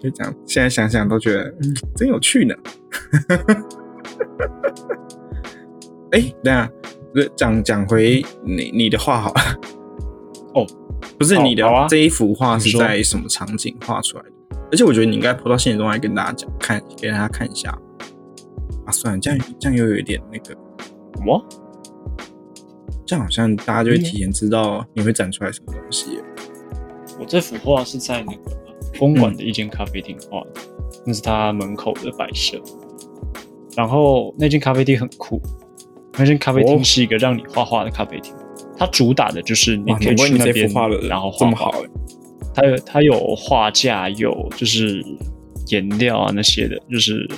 [0.01, 0.33] 就这样。
[0.45, 2.55] 现在想想都觉得，嗯，真有趣呢。
[6.11, 6.71] 哎、欸，等下，
[7.35, 9.41] 讲讲回你你的画好了。
[10.53, 10.67] 哦，
[11.17, 14.30] 不是你的、啊、这一幅画是在什么场景画出来的？
[14.71, 17.69] 而且我觉得你应该抛到现实中来跟大家讲，看给大家看一下。
[18.85, 20.45] 啊，算了，这样这样又有一点那个
[21.15, 21.45] 什么？
[23.05, 26.19] 这样好像大家就会提前知道你会展出来什么东西。
[27.19, 28.39] 我这幅画是在那个
[28.97, 32.59] 公馆的一间咖啡厅画的，嗯、那是他门口的摆设。
[33.75, 35.41] 然后那间咖啡厅很酷，
[36.17, 38.33] 那间咖啡厅是一个让你画画的咖啡厅，
[38.77, 40.67] 它主打的就是你可以去那边，
[41.07, 41.89] 然后这么好、欸。
[42.53, 45.03] 它有它有画架，有就是
[45.67, 47.29] 颜料啊那些的，就是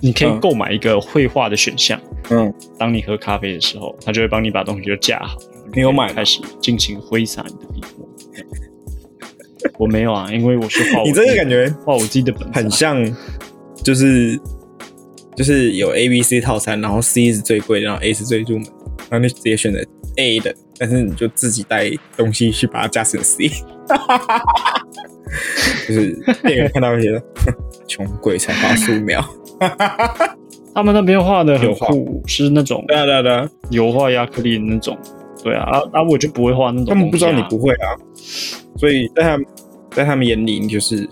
[0.00, 2.00] 你可以购买一个绘画的选项。
[2.30, 5.38] 嗯，当你喝咖啡的时候，它就会帮你把东西就架好。
[5.74, 6.12] 你有买？
[6.12, 8.08] 开始尽情挥洒你的笔墨。
[9.78, 11.02] 我没有啊，因为我是画。
[11.02, 13.04] 你这个感觉画我自己的本，很像，
[13.82, 14.40] 就是
[15.36, 18.66] 就是有 A、B、C 套餐，然后 C 是最贵，然后 A 是最入门，
[19.10, 19.84] 然后你直接选择
[20.16, 23.48] A 的，但是你就自己带东西去把它加成 C。
[25.88, 26.12] 就是
[26.42, 27.20] 店员看到一些
[27.88, 29.22] 穷鬼才画素描，
[30.74, 34.96] 他们那边画的很酷，是那种对啊对啊对啊，油画亚克力的那种。
[35.42, 37.58] 对啊，啊啊，我就不会画那种、他们不知道你不。
[37.58, 37.86] 会啊，
[38.76, 39.46] 所以在他们
[39.92, 41.08] 在他们眼里你就是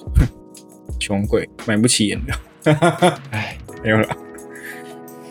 [0.99, 2.37] 穷鬼，买不起颜料。
[3.31, 4.09] 哎，没有了，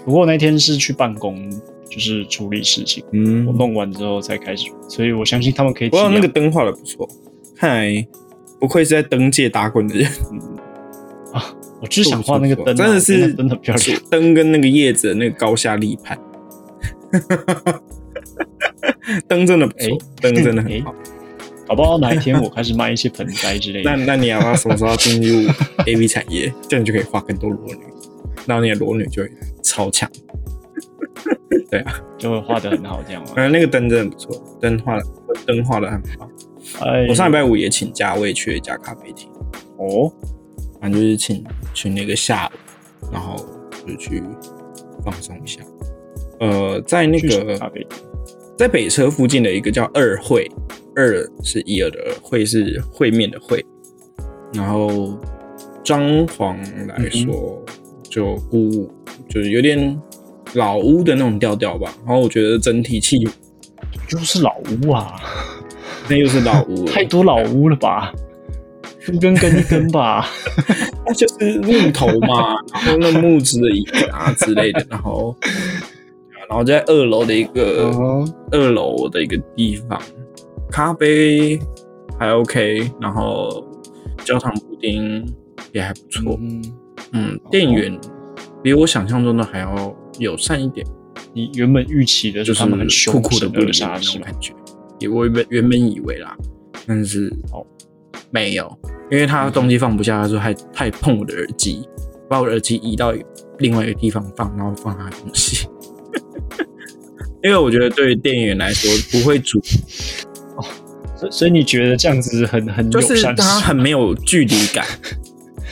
[0.06, 1.50] 不过那天是去办公，
[1.94, 6.32] 就是处理事情，嗯我弄完之后才开始，所以我相信他们可以体不过那个谅。
[6.32, 7.08] 灯画的不错，
[7.56, 8.08] 看来
[8.60, 10.10] 不愧是在灯界打滚的人
[11.32, 14.00] 啊，我只想画那个灯啊、真的是灯很漂亮。
[14.10, 16.18] 灯跟那个叶子的那个高下立判。
[19.28, 19.90] 灯真的不错哎，
[20.22, 20.96] 灯真的很好。
[21.68, 24.06] 搞不好哪一天我开始卖一些盆栽之类那的。
[24.06, 25.48] 那你要不要什么时候进入
[25.86, 26.52] A V 产业？
[26.68, 27.82] 这样你就可以画更多裸女，
[28.48, 29.32] 然后你的裸女就会
[29.64, 30.10] 超强。
[31.70, 33.32] 对啊，就会画的很好，这样吗？
[33.36, 35.06] 反 正那个灯真的不错，灯画的
[35.46, 36.30] 灯画的很棒。
[36.82, 39.30] 哎，我上礼拜五也请假，我也去了一家咖啡厅，
[39.78, 40.12] 哦，
[40.80, 43.36] 反正就是请去那个下午，然后
[43.88, 44.24] 就去
[45.04, 45.62] 放松一下。
[46.40, 48.00] 呃，在那个咖啡厅
[48.58, 50.50] 在北车附近的一个叫二会，
[50.96, 53.64] 二是一二的二，会是会面的会。
[54.54, 55.18] 然后
[55.84, 56.56] 装潢
[56.88, 57.64] 来说，
[58.10, 58.92] 就古
[59.28, 60.00] 就是有点
[60.54, 61.94] 老屋的那种调调吧。
[62.06, 63.18] 然后我觉得整体气
[64.08, 65.16] 就是老屋啊，
[66.10, 68.14] 那又是老屋， 太多老屋了吧？
[69.12, 70.26] 一根跟一根吧。
[71.06, 75.36] 那就是木头嘛，然后那木质的椅子啊之类的， 然后
[76.50, 80.00] 然后在二楼的一个、嗯二楼的一个地方，
[80.70, 81.60] 咖啡
[82.18, 83.66] 还 OK，然后
[84.24, 85.26] 焦糖布丁
[85.74, 86.64] 也还不错，嗯，
[87.12, 88.00] 嗯，店员
[88.62, 90.86] 比我想象中的还要友善一点，
[91.34, 94.26] 你原本预期的就是他们很凶酷酷的神不理那恶煞是吗？
[94.26, 94.54] 种感觉，
[95.00, 96.36] 也我原本原本以为啦，
[96.86, 97.66] 但是哦
[98.32, 98.80] 没有，
[99.12, 101.88] 因为他东西放不下，他说还太碰我的耳机，
[102.30, 103.14] 把我的耳机移到
[103.60, 105.68] 另外一个地方放，然后放他的东西。
[107.44, 109.62] 因为我觉得对于店员来说不会煮，
[111.18, 113.22] 所以所以你觉得这样子很很友就是？
[113.34, 114.86] 他很没有距离感，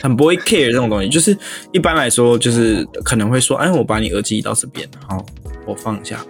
[0.02, 1.08] 很不会 care 这种东西。
[1.08, 1.34] 就是
[1.72, 5.24] 一般来说，就是可能会说，哎，我把你耳机移到这边，然后
[5.66, 6.22] 我放一下。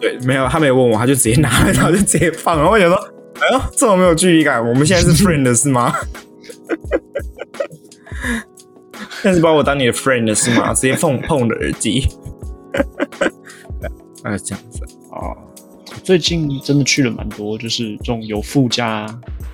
[0.00, 2.56] 对，没有，他没有问我，他就直接拿了，然后就直接放。
[2.56, 2.96] 然后我想说，
[3.34, 5.92] 哎呦，这么没有距离感，我们现在是 friend 是吗？
[9.22, 10.74] 但是把我当你的 friend 是吗？
[10.74, 12.06] 直接碰碰的耳机，
[12.72, 13.88] 对
[14.22, 14.80] 大概是这样子。
[15.10, 15.34] 哦，
[16.02, 19.06] 最近真的去了蛮多，就是这种有附加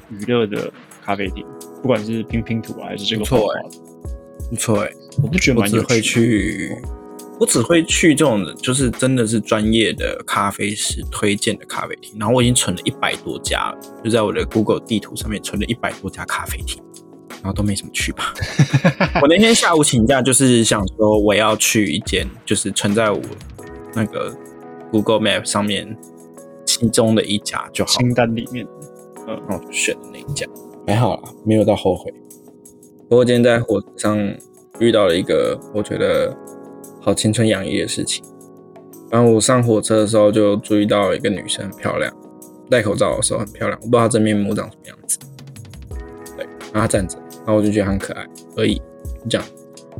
[0.09, 0.73] 娱乐的
[1.05, 1.47] 咖啡店，
[1.83, 3.61] 不管是拼拼图啊还是这个不错画画，
[4.51, 4.91] 不错哎、
[5.23, 6.27] 我不觉得我只会蛮有趣的。
[6.27, 6.77] 去，
[7.39, 16.83] 我只会去这种就是真的是专业的咖啡师推荐的咖啡厅，然后我已经存了一百多家了，就在我的 Google 地图上面存了一百多家咖啡厅，
[17.43, 18.35] 然后都没怎么去吧。
[19.23, 23.21] 我那天下午请假，就是想说我要去一间，就是存在我
[23.95, 24.37] 那个
[24.91, 25.97] Google Map 上面
[26.67, 28.67] 其中的一家就好，清单里面，
[29.27, 30.47] 嗯然后选了那一家，
[30.87, 32.13] 还好啦，没有到后悔。
[33.09, 34.19] 不过今天在火车上
[34.79, 36.37] 遇到了一个我觉得
[37.01, 38.25] 好青春洋溢的事情。
[39.11, 42.13] 然后我上火车的时候就注意到一个女生很漂亮，
[42.71, 45.19] 戴口罩的时候很漂亮，我不知道她真面目长什么样子。
[46.37, 48.25] 对，然后她站着，然后我就觉得很可爱
[48.57, 49.47] 而已，就这样。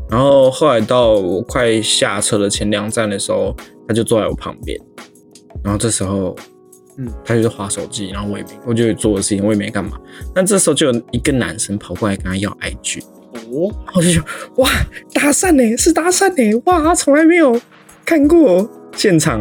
[0.09, 3.53] 然后后来到我快下车的前两站的时候，
[3.89, 4.79] 她就坐在我旁边，
[5.65, 6.37] 然后这时候
[7.01, 9.99] 嗯，他就是划手机，然后我也没，我就有做的事情，我也没干嘛。
[10.35, 14.23] 但这时候就有一个男生跑过来跟他要 IG，哦，然后我就想
[14.57, 14.69] 哇，
[15.15, 17.59] 搭讪呢，是搭讪呢，哇，他从来没有
[18.05, 18.69] 看过。
[18.97, 19.41] 现场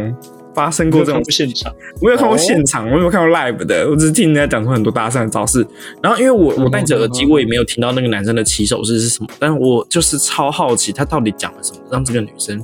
[0.53, 5.65] 发生过这种现场，我没有看过哦现场，我没有看过 live 的，我只是听人家讲出很多搭讪的招式。
[6.03, 12.63] 然后因为我我戴着耳机，嗯我也没有听到那个男生的起手式是什么，但我就是超好奇他到底讲了什么，让这个女生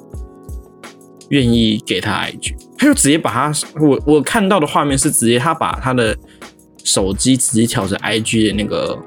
[1.30, 6.18] 愿意给他 IG，他就直接把他我我看到的画面是直接他把他的
[6.84, 8.98] 手机直接调成 IG 的那个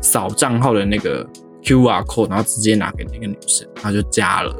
[0.00, 1.24] 扫账号的那个
[1.62, 4.54] QR code，然后直接拿给那个女生，然后就加了，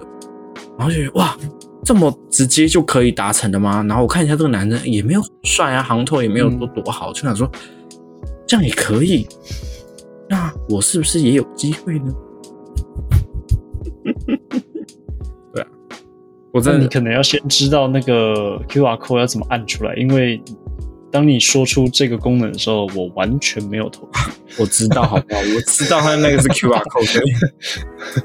[0.79, 1.37] 然后就觉得哇。
[1.85, 3.85] 这么直接就可以达成的吗？
[3.89, 7.51] 然后我看一下这个男生也没有帅啊，行头也没有多多好，就想说
[8.47, 9.27] 这样也可以，
[10.31, 12.15] 那我是不是也有机会呢？
[16.53, 20.43] 我那你真的可能要先知道那个 QR code 要怎么按出来，因为
[21.11, 24.31] 当你说出这个功能的时候，我完全没有头绪。
[24.61, 25.41] 我知道好不好？
[25.41, 27.23] 我知道它那个是 QR code，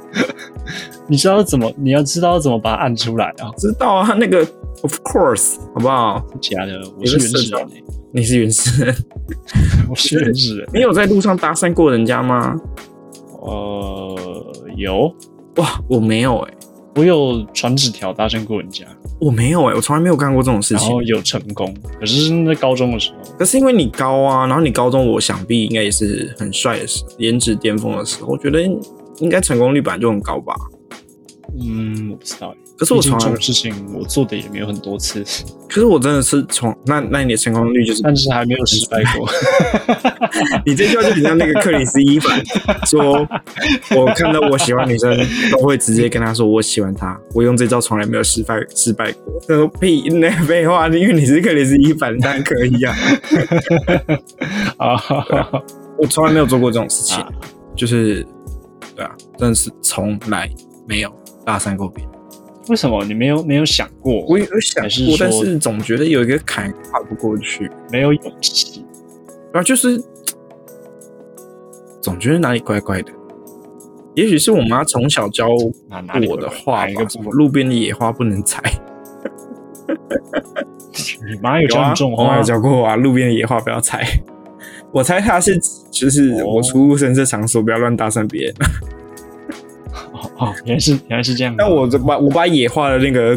[1.07, 1.71] 你知道怎么？
[1.77, 3.49] 你要知道怎么把它按出来啊？
[3.57, 4.39] 知道啊，它那个
[4.81, 6.21] of course 好不好？
[6.41, 8.95] 假的，我是原始人、欸， 你是原始人，
[9.89, 10.67] 我是原始人。
[10.73, 12.55] 你有在路上搭讪过人家吗？
[13.41, 15.13] 呃，有，
[15.55, 16.53] 哇，我没有哎、
[16.97, 18.83] 我有传纸条搭讪过人家，
[19.19, 20.87] 我没有哎、我从来没有干过这种事情。
[20.87, 23.17] 然后有成功，可是是在高中的时候。
[23.37, 28.59] 可是因为你高啊，然后你高中我想必应该也是很帅的时候，颜值巅峰的时候，我觉得
[29.19, 30.55] 应该成功率本来就很高吧。
[31.59, 32.57] 嗯，我不知道欸。
[32.77, 35.23] 可是我从来这种事情我做的也没有很多次，
[35.67, 39.27] 可是我真的是从那那你的成功率就是，但是还没有失败过。
[40.65, 42.39] 你这句话就很像那个克里斯伊凡
[42.85, 43.27] 说，
[43.95, 45.17] 我看到我喜欢女生
[45.51, 49.33] 都会直接跟她说我喜欢她，我用这招从来没有失败失败过。
[49.47, 52.95] 他说屁，那废话，因为你是克里斯伊凡，当然可以啊。
[54.77, 55.01] 啊，
[55.97, 57.29] 我从来没有做过这种事情，啊
[57.75, 58.23] 就是
[58.95, 60.47] 对啊，真的是从来
[60.87, 61.11] 没有
[61.43, 62.13] 搭讪过别人。
[62.69, 64.25] 为什么你没有没有想过？
[64.27, 68.85] 我有想过，但是总觉得有一个坎跨不过去，没有勇气？
[69.53, 70.01] 然后就是
[72.01, 73.11] 总觉得哪里怪怪的。
[74.15, 78.61] 也许是我妈从小教我的话哪一个吧，什么路边的野花不能采。
[81.29, 82.43] 你妈有教你，种花我妈有？
[82.43, 84.05] 教过我啊，路边的野花不要采。
[84.91, 85.59] 我猜她是
[85.91, 88.55] 就是哦我出入深色场所不要乱搭讪别人。
[90.11, 91.55] 哦哦，原来是原来是这样。
[91.57, 93.35] 但我把我把野化的那个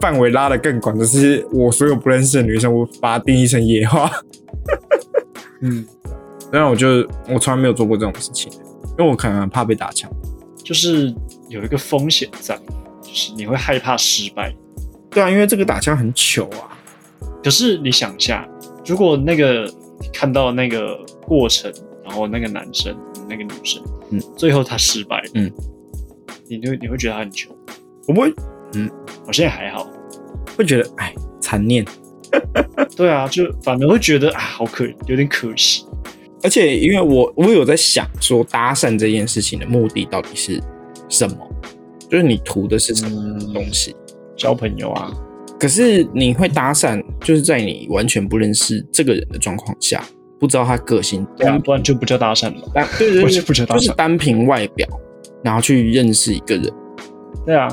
[0.00, 4.10] 范围拉得更广，就是我所有不认识的女生，我把它定义成野花。
[5.62, 5.84] 嗯，
[6.52, 8.52] 当然，我就我从来没有做过这种事情，
[8.98, 10.10] 因为我可能很怕被打枪。
[10.62, 11.14] 就是
[11.48, 12.56] 有一个风险在，
[13.02, 14.54] 就是你会害怕失败。
[15.10, 16.76] 对啊，因为这个打枪很糗啊。
[17.42, 18.48] 可是你想一下，
[18.86, 19.64] 如果那个
[20.00, 22.96] 你看到那个过程，然后那个男生、
[23.28, 25.50] 那个女生，嗯，最后他失败，嗯，
[26.56, 27.54] 你就你会觉得他很穷，
[28.08, 28.32] 我不会
[28.74, 28.90] 嗯，
[29.26, 29.88] 我现在还好。
[30.56, 31.84] 会觉得哎残念，
[32.96, 35.84] 对啊，就反而会觉得啊，好可有点可惜。
[36.42, 40.60] 而且因为我我有在想说搭讪这件事情的目的到底是
[41.08, 41.36] 什么，
[42.10, 43.96] 就是你图的是什么东西。
[44.36, 45.10] 交朋友啊，
[45.58, 50.04] 可是你会搭讪，就是在你完全不认识这个人的状况下，
[50.38, 52.70] 不知道他个性，对啊，不然就不叫搭讪了。
[52.74, 54.86] 单对对 我对就是单凭外表，
[55.44, 56.72] 然后去认识一个人。
[57.46, 57.68] 对啊，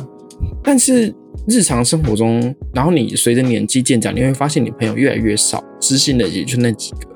[0.62, 1.16] 但是
[1.48, 7.08] 日常生活中，然后你随着年纪渐长，你会发现你朋友越来越少，知心的也就那几个，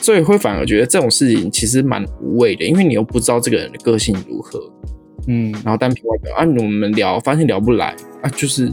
[0.00, 4.60] 所以会反而觉得这种事情其实蛮无谓的，因为你又不知道这个人的个性如何，
[5.28, 8.70] 嗯，然后单凭外表啊，我们聊发现聊不来啊，就是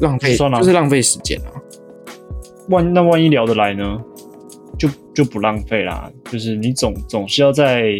[0.00, 1.52] 浪费，就是浪费时间啊。
[2.70, 4.00] 万那万一聊得来呢，
[4.78, 6.10] 就就不浪费啦。
[6.30, 7.92] 就是你总总是要在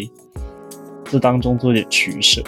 [1.11, 2.41] 这当中做点取舍。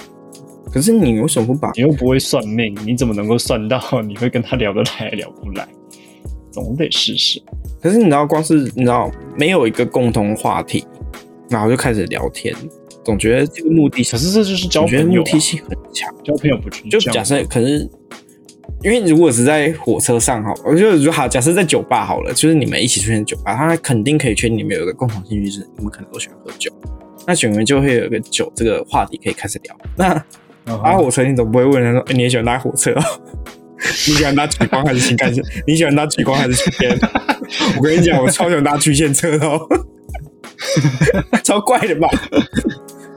[0.72, 5.68] 可是你为什么不把你又不会算命，你怎么能够算到你会跟他聊得来聊不来？
[6.52, 7.40] 总得试试。
[7.82, 10.84] 可是你知道，光是你知道没有一个共同话题，
[11.50, 12.56] 然后就开始聊天，
[13.04, 16.16] 总觉得这个目的可是这就是交总觉得朋友、啊，目的性很强。
[16.24, 17.88] 交朋友不去就假设可是，
[18.84, 26.72] 因为如果是在火车上好了，我就如果好，假设在酒吧好了，就是你们一起出现酒吧，他肯定可以确定你们有一个共同兴趣，就是你们可能都喜欢喝酒。
[27.26, 29.78] 那选员就会有一个酒这个话题可以开始聊。
[29.96, 30.14] 那
[30.78, 33.04] 搭火车，你总不会问他说：“哎、你也喜欢搭火车、哦？
[34.08, 35.44] 你喜欢搭极光还是新干线？
[35.68, 36.98] 你喜欢搭极光还是曲线？”
[37.78, 39.60] 我跟你讲，我超喜欢搭曲线车的哦，
[41.44, 42.08] 超怪的吧？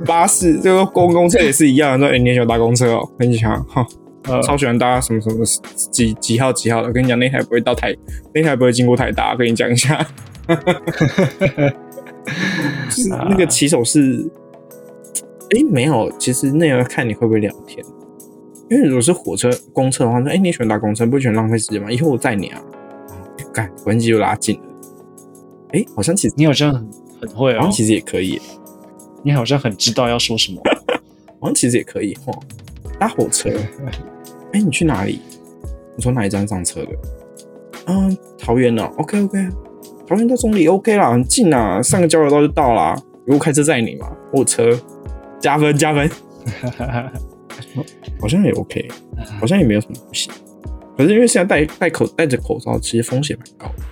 [0.04, 3.86] 巴士这个公共车也是一样，说：“哎、你也喜欢搭公车哦？”跟你讲，哈，
[4.28, 5.44] 呃超喜欢搭什么什么
[5.92, 6.88] 几几号几号的。
[6.88, 7.94] 我跟你讲，那台不会到台，
[8.34, 9.30] 那台不会经过台大。
[9.32, 10.04] 我跟你讲一下，
[10.48, 11.74] 就是
[13.28, 14.28] 那个骑手是，
[15.50, 17.84] 哎、没有，其实那要看你会不会聊天。
[18.68, 21.90] 因为如果是火车、公车的话，说，哎、你喜欢搭公车，不喜欢浪费时间吗？
[21.90, 22.60] 以后我载你啊，
[23.52, 24.62] 干关系就拉近了。
[25.72, 26.88] 哎、好像其实，你好像很
[27.20, 28.40] 很会哦好像，其实也可以，
[29.22, 30.60] 你好像很知道要说什么。
[31.38, 32.32] 好像其实也可以哈。
[32.98, 33.50] 搭火车，
[34.52, 35.20] 哎、你去哪里？
[35.96, 36.88] 你从哪一站上车的？
[37.86, 38.90] 嗯，桃园哦。
[38.98, 39.38] OK OK，
[40.06, 42.96] 桃园到中立 OK 啦，很近啊，上个交流道就到啦。
[43.26, 44.70] 如果开车载你嘛，我有车
[45.40, 46.08] 加分加分，
[48.20, 48.88] 好像也 OK，
[49.40, 50.32] 好像也没有什么不行。
[50.96, 53.82] 可是因为现在戴戴口戴着口罩，其实风险蛮高的。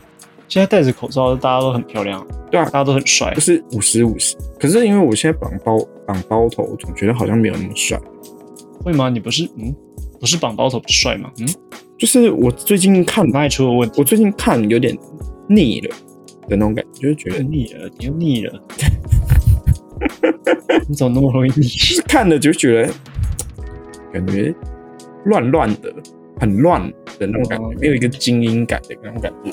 [0.49, 3.41] 现在戴着口罩，大家都很漂亮，对啊大，家都很帅就。
[3.41, 4.37] 是五十五十。
[4.61, 8.01] 可是因为我现在绑包绑包头，我总觉得好像没有那么帅。
[8.85, 9.09] 会吗？
[9.09, 9.75] 你不是嗯，
[10.21, 11.31] 不是绑包头不帅吗？
[11.41, 11.49] 嗯，
[11.99, 13.97] 就是我最近看，哪里出了问题？
[13.99, 14.97] 我最近看有点
[15.49, 15.95] 腻了
[16.49, 18.63] 的那种感觉，就是觉得腻了，你又腻了。
[20.89, 21.67] 你怎么那么容易腻？
[22.07, 22.93] 看了就觉得
[24.13, 24.55] 感觉
[25.25, 25.95] 乱乱的，
[26.39, 26.83] 很乱
[27.19, 29.51] 的那种感觉，哦没有一个精英感的那种感觉，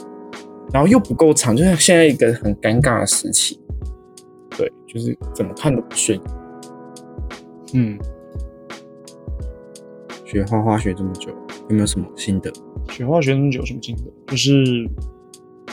[0.74, 3.60] 然后又不够长，就像现在一个很尴尬的时期。
[4.58, 6.28] 对，就是怎么看都不顺眼。
[7.74, 7.98] 嗯，
[10.26, 11.30] 学画画学这么久，
[11.70, 12.52] 有没有什么心得？
[12.90, 14.04] 学画学那么久有什么心得？
[14.28, 14.86] 就是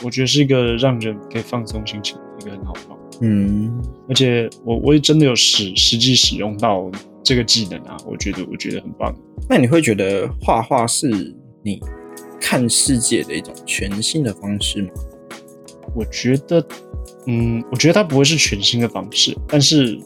[0.03, 6.89] 我觉得是一个让人可以放松心情的一个很好的方法，嗯，而且我我也真的有实实际使用到
[7.23, 9.13] 这个技能啊，我觉得我觉得很棒。
[9.49, 11.09] 那你会觉得画画是
[11.63, 11.81] 你
[12.39, 14.89] 看世界的一种全新的方式吗？
[15.95, 16.63] 我觉得，
[17.25, 19.99] 嗯，我觉得它不会是全新的方式，但是，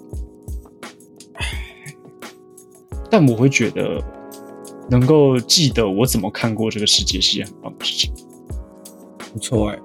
[3.11, 4.01] 但我会觉得
[4.89, 8.13] 能够记得我怎么看过这个世界是一件很棒的事情。
[9.33, 9.79] 不错哎、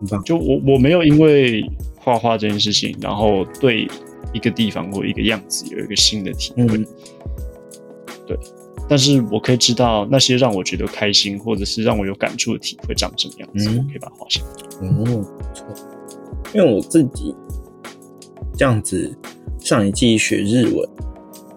[0.00, 0.22] 很棒。
[0.24, 1.64] 就我我没有因为
[1.96, 3.88] 画画这件事情，然后对
[4.32, 6.78] 一个地方或一个样子有一个新的体会。
[6.78, 6.86] 嗯
[8.26, 8.34] 对，
[8.88, 14.88] 但是我可以知道那些让我觉得开心或者是让我有感触的体会长什么样子，嗯我可以把它画下来。
[14.88, 15.66] 哦，不错。
[16.54, 17.34] 因为我自己
[18.56, 19.14] 这样子，
[19.58, 20.88] 上一季学日文，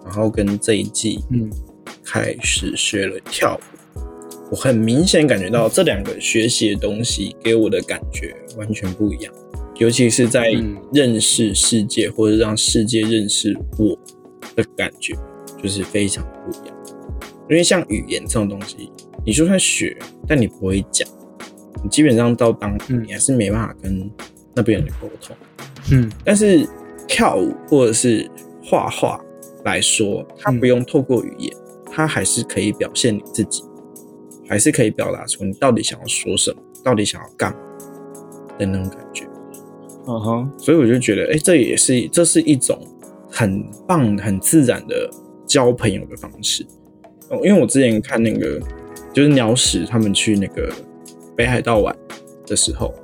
[0.04, 1.48] 然后跟这一季嗯
[2.04, 3.77] 开始学了跳舞，
[4.50, 9.32] 我很明显感觉到这两个学习的东西给我的感觉完全不一样，
[9.76, 13.98] 尤其是在嗯认识世界或者让世界认识我
[14.56, 15.14] 的感觉，
[15.62, 16.76] 就是非常不一样。
[17.50, 18.90] 因为像语言这种东西，
[19.24, 19.96] 你就算学，
[20.26, 21.08] 但你不会讲，
[21.82, 24.10] 你基本上到当地嗯你还是没办法跟
[24.54, 25.36] 那边人沟通。
[25.90, 26.66] 嗯但是
[27.06, 28.30] 跳舞或者是
[28.64, 29.18] 画画
[29.64, 31.54] 来说，它嗯不用透过语言，
[31.90, 33.62] 它还是可以表现你自己，
[34.48, 37.58] 还是可以表达出你到底想要说什么，到底想要干嘛
[38.58, 39.24] 的那种感觉。
[40.06, 42.78] 嗯哼所以我就觉得，哎、这也是这是一种
[43.30, 45.10] 很棒、很自然的
[45.46, 46.66] 交朋友的方式。
[47.28, 48.58] 哦，因为我之前看那个
[49.12, 50.72] 就是鸟屎他们去那个
[51.36, 51.94] 北海道玩
[52.46, 52.94] 的时候，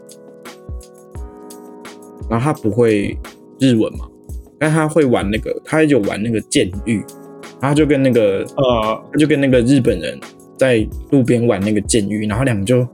[2.31, 3.19] 然后他不会
[3.61, 4.09] 日文嘛，
[4.59, 7.05] 但他会玩那个，他有玩那个剑域，
[7.61, 10.19] 然后他就跟那个呃他就跟那个日本人
[10.65, 12.87] 在路边玩那个剑域，然后两个就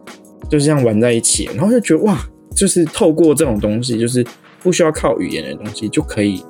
[0.49, 2.19] 就这样玩在一起，然后就觉得哇，
[2.55, 4.27] 就是透过这种东西，就是
[4.63, 6.43] 不需要靠语言的东西就可以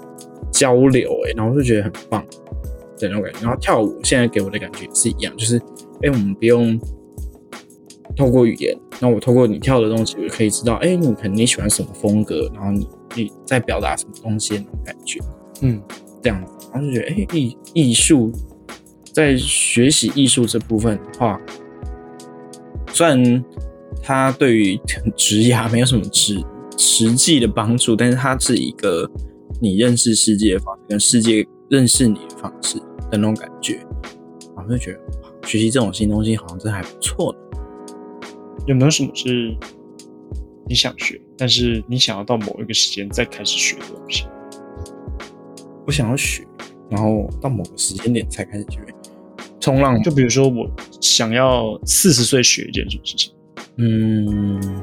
[0.50, 2.24] 交流、欸，然后就觉得很棒
[2.98, 3.40] 的那种感觉。
[3.42, 5.58] 然后跳舞现在给我的感觉是一样，就是
[6.02, 6.80] 哎、我们不用
[8.16, 15.20] 透过语言，那我透过你跳的东西，我就可以知道，哎、你可能你喜欢什么风格，然后你你在表达什么东西那种感觉。
[15.62, 15.80] 嗯
[16.22, 18.32] 这样子，然后就觉得，哎、艺艺术
[19.20, 21.38] 在学习艺术这部分的话，
[22.90, 23.44] 虽然
[24.02, 24.80] 它对于
[25.14, 26.42] 职涯没有什么实
[26.78, 29.06] 实际的帮助，但是它是一个
[29.60, 33.74] 你认识世界的方式，跟世界认识你的方式的那种感觉，
[34.56, 35.00] 然后就觉得
[35.46, 37.38] 学习这种新东西好像真的还不错呢。
[38.66, 39.54] 有没有什么是
[40.66, 44.24] 你想学，但是你想要到某一个时间再开始学的东西？
[45.86, 46.46] 我想要学，
[46.88, 48.80] 然后到某个时间点才开始学
[49.60, 50.68] 冲浪，就比如说我
[51.00, 53.32] 想要四十岁学一件什么事情，
[53.76, 54.82] 嗯，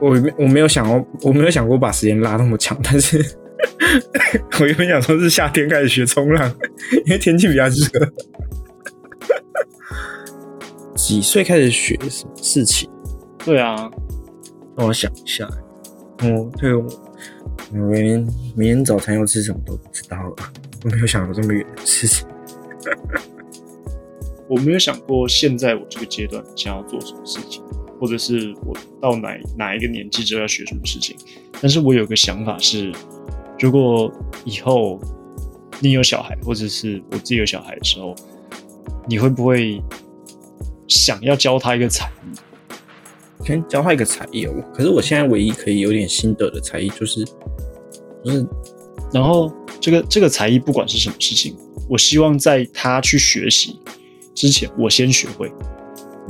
[0.00, 3.18] 我没我没有想过，我没有想过把时间拉那么长，但是
[4.60, 6.52] 我原本想说是夏天开始学冲浪，
[7.04, 8.12] 因为天气比较热。
[10.94, 12.90] 几岁开始学什么事情？
[13.44, 13.90] 对啊，
[14.76, 15.48] 让我想一下。
[16.20, 16.84] 哦，对我，
[17.72, 20.34] 我明天明天早餐要吃什么都不知道了，
[20.84, 22.26] 我没有想过这么远的事情。
[24.48, 27.62] 我没有想过现在我这个阶段想要做什么事情，
[28.00, 31.16] 或者是我到哪哪一个年纪之后要学什么事情。
[31.60, 32.92] 但是我有个想法是，
[33.58, 34.10] 如果
[34.44, 34.98] 以后
[35.80, 38.14] 你有小孩，或者是我自己有小孩的时候，
[39.06, 39.82] 你会不会
[40.86, 42.38] 想要教他一个才艺？
[43.44, 44.54] 先教他一个才艺哦。
[44.74, 47.24] 可是我现在唯一可以有点心得的才艺就是，
[48.24, 48.46] 就是
[49.12, 51.56] 然后这个这个才艺不管是什么事情，
[51.88, 53.80] 我希望在他去学习
[54.38, 55.50] 之前，我先学会。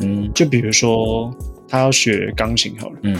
[0.01, 0.33] 嗯。
[0.33, 1.31] 就比如说
[1.69, 3.15] 他要学钢琴好了，嗯，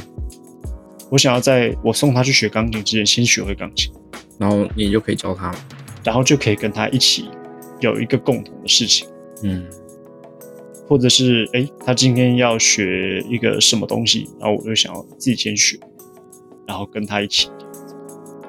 [1.11, 3.93] 我想要在我送他去学钢琴之前，先学会钢琴，
[4.39, 5.55] 然后你就可以教他。
[6.03, 7.29] 然后就可以跟他一起
[7.81, 9.07] 有一个共同的事情，
[9.43, 9.67] 嗯。
[10.89, 15.79] 或者是诶，他今天要学一个什么东西，然后我就想要自己先学，
[16.67, 17.51] 然后跟他一起。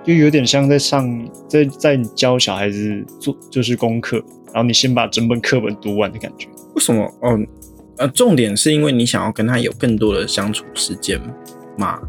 [0.05, 4.23] 就有点像在上在在你教小孩子做就是功课，
[4.53, 6.47] 然后你先把整本课本读完的感觉。
[6.75, 7.03] 为什么？
[7.21, 7.39] 哦，
[7.97, 11.19] 呃，重点是因为你想要跟他有更多的相处时间
[11.77, 11.99] 嘛？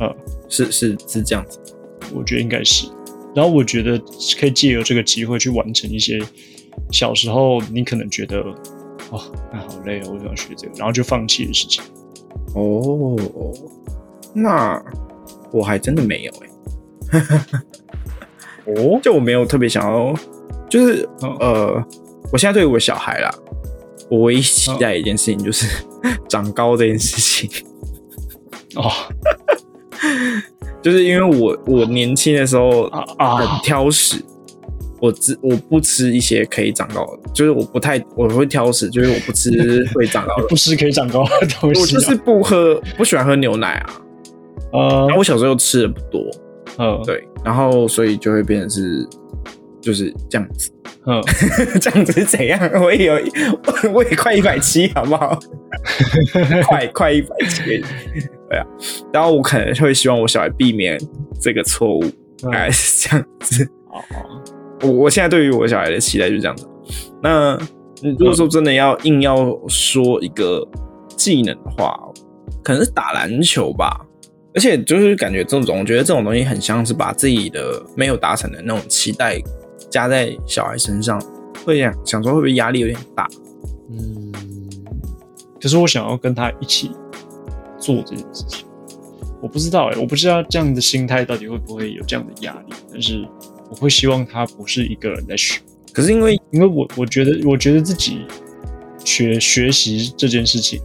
[0.00, 0.14] 嗯，
[0.48, 1.58] 是是是这样子。
[2.14, 2.88] 我觉得应该是。
[3.34, 3.98] 然后我觉得
[4.40, 6.18] 可以借由这个机会去完成一些
[6.90, 8.38] 小时候你可能觉得
[9.10, 9.20] 哦，
[9.52, 11.84] 那好累哦，我想学这个，然后就放弃的事情。
[12.54, 13.16] 哦，
[14.34, 14.82] 那
[15.52, 16.32] 我还真的没有
[17.10, 17.20] 哎、
[18.66, 20.14] 哦， 就我没有特别想要，
[20.76, 21.84] 就是嗯呃，
[22.30, 23.34] 我现在对于我小孩啦，
[24.10, 25.66] 我唯一期待一件事情就是
[26.28, 27.50] 长高这件事情。
[28.74, 28.90] 哦。
[30.82, 34.22] 就是因为我我年轻的时候很挑食，
[35.00, 39.50] 我只我不吃一些可以长高的，就是我不太我会挑食，就是我不吃
[39.94, 41.82] 会长高的，不吃可以长高的东西、啊。
[41.82, 44.00] 我就是不喝不喜欢喝牛奶啊。
[44.74, 45.08] 呃。
[45.16, 46.22] 我小时候又吃的不多，
[46.78, 47.02] 嗯。
[47.04, 49.08] 对，然后所以就会变成是
[49.86, 50.68] 就是这样子，
[51.06, 51.22] 嗯，
[51.80, 52.58] 这样子是怎样？
[52.82, 53.14] 我也有
[53.94, 55.38] 我也快一百七，好不好？
[56.64, 57.62] 快快一百七，
[58.50, 58.66] 对啊。
[59.12, 60.98] 然后我可能会希望我小孩避免
[61.40, 62.02] 这个错误，
[62.42, 63.64] 大概是这样子。
[63.92, 64.02] 哦
[64.82, 66.68] 我我现在对于我小孩的期待就是这样子。
[67.22, 67.56] 那
[68.02, 70.66] 你如果说真的要硬要说一个
[71.16, 71.96] 技能的话，
[72.64, 74.00] 可能是打篮球吧。
[74.54, 79.38] 而且就是感觉这种，我觉得这种东西很像是把自己的没有达成的那种期待
[79.96, 81.18] 加在小孩身上，
[81.64, 83.26] 会想想说会不会压力有点大？
[83.88, 84.30] 嗯，
[85.58, 86.90] 可是我想要跟他一起
[87.78, 88.66] 做这件事情，
[89.40, 93.26] 我不知道哎、我不知道这样的心态到底会不会有这样的压力，但是
[93.70, 95.58] 我会希望他不是一个人在学，
[95.94, 98.26] 可是因为因为我我觉得我觉得自己
[99.02, 100.78] 学学习这件事情，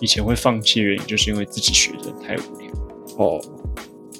[0.00, 2.70] 以前会放弃的原因就是因为自己学的太无聊。
[3.18, 3.40] 哦，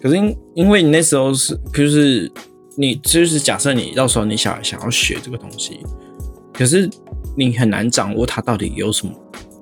[0.03, 2.29] 可是因因为你那时候是就是
[2.77, 5.81] 你就是假设你到时候你想想要学这个东西，
[6.53, 6.89] 可是
[7.37, 9.13] 你很难掌握它到底有什么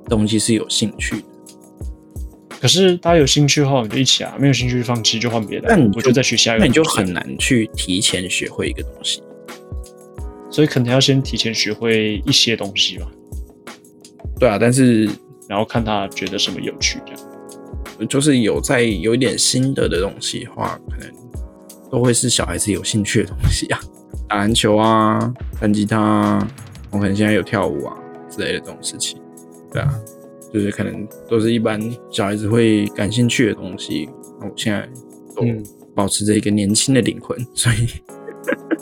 [0.09, 1.23] 东西是有兴趣的。
[2.61, 5.77] 可是大家有兴趣的话，我们就一起啊；没有兴趣就放弃，就换别的啊。
[5.77, 6.65] 那你我就再学下一个。
[6.65, 9.23] 那你就很难去提前学会一个东西。
[10.51, 13.07] 所以可能要先提前学会一些东西吧，
[14.39, 15.05] 对啊，但是
[15.49, 17.21] 然后看他觉得什么有趣这样。
[18.09, 21.13] 就是有在有一点心得的东西的话，可能
[21.95, 23.79] 都会是小孩子有兴趣的东西啊，
[24.29, 26.49] 打篮球啊，弹吉他啊，
[26.91, 27.97] 我可能现在有跳舞啊
[28.29, 29.23] 之类的这种事情，
[29.71, 29.95] 对啊，
[30.53, 31.81] 就是可能都是一般
[32.11, 34.11] 小孩子会感兴趣的东西。
[34.41, 34.89] 那我现在
[35.37, 35.63] 都嗯
[35.95, 37.87] 保持着一个年轻的灵魂，所以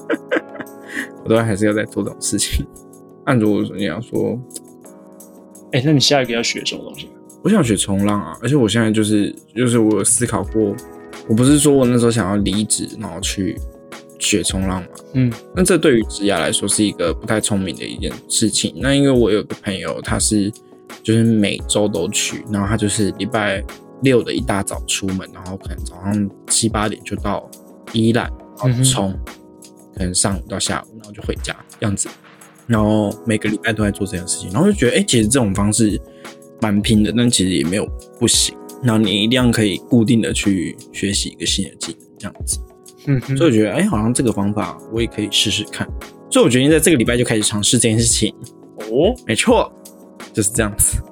[1.22, 2.66] 我都还是要在做这种事情。
[3.26, 4.40] 按如果你要说
[5.72, 7.10] 哎、那你下一个要学什么东西？
[7.44, 10.74] 我想学冲浪啊，而且我现在就是就是我有思考过，
[11.28, 13.56] 我不是说我那时候想要离职，然后去
[14.18, 14.88] 学冲浪嘛。
[15.14, 18.74] 嗯，那这对于职涯来说是一个不太聪明的一件事情。
[18.76, 20.52] 那因为我有个朋友，他是
[21.02, 23.64] 就是每周都去，然后他就是礼拜
[24.02, 27.48] 六的一大早出门，然后可能早上七八点就到
[27.92, 28.30] 伊兰，
[28.62, 29.12] 然后冲，
[29.96, 32.08] 可能上午到下午，然后就回家这样子。
[32.66, 36.00] 然后每个礼拜都在做这件事情，然后就觉得，哎、其实这种方式
[36.60, 37.86] 蛮拼的，但其实也没有
[38.18, 38.56] 不行。
[38.82, 42.58] 然后你一定要可以固定的去学习一个新的技能，这样子。
[43.06, 45.88] 嗯所以我觉得，哎、好像这个方法我也可以试试看。
[46.30, 48.34] 所以我决定在这个礼拜就开始尝试这件事情。
[48.78, 49.72] 哦，没错，
[50.32, 51.02] 就是这样子。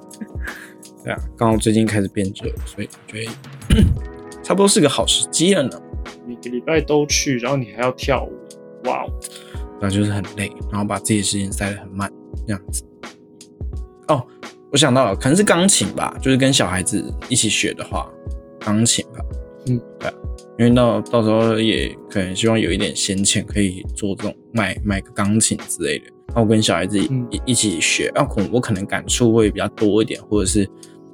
[1.03, 3.31] 对啊，刚好最近开始变热，所以我觉得
[4.43, 5.81] 差不多是个好时机了呢。
[6.27, 8.33] 每个礼拜都去，然后你还要跳舞，
[8.85, 9.11] 哇哦！
[9.81, 12.11] 然后就是很累，然后把自己的时间塞得很满，
[12.47, 12.85] 这样子。
[14.09, 14.27] 哦，
[14.73, 18.09] 我想到了，可能是钢琴吧，就是跟小孩子一起学的话，
[18.61, 19.25] 钢琴吧。
[19.67, 20.15] 嗯，对啊，
[20.59, 28.09] 因为到到时候也可能希望有一点闲钱，可以做这种买买个钢琴之类的，然后跟小孩子一、嗯一一起学。
[28.15, 30.61] 啊，可能我可能感触会比较多一点，或者是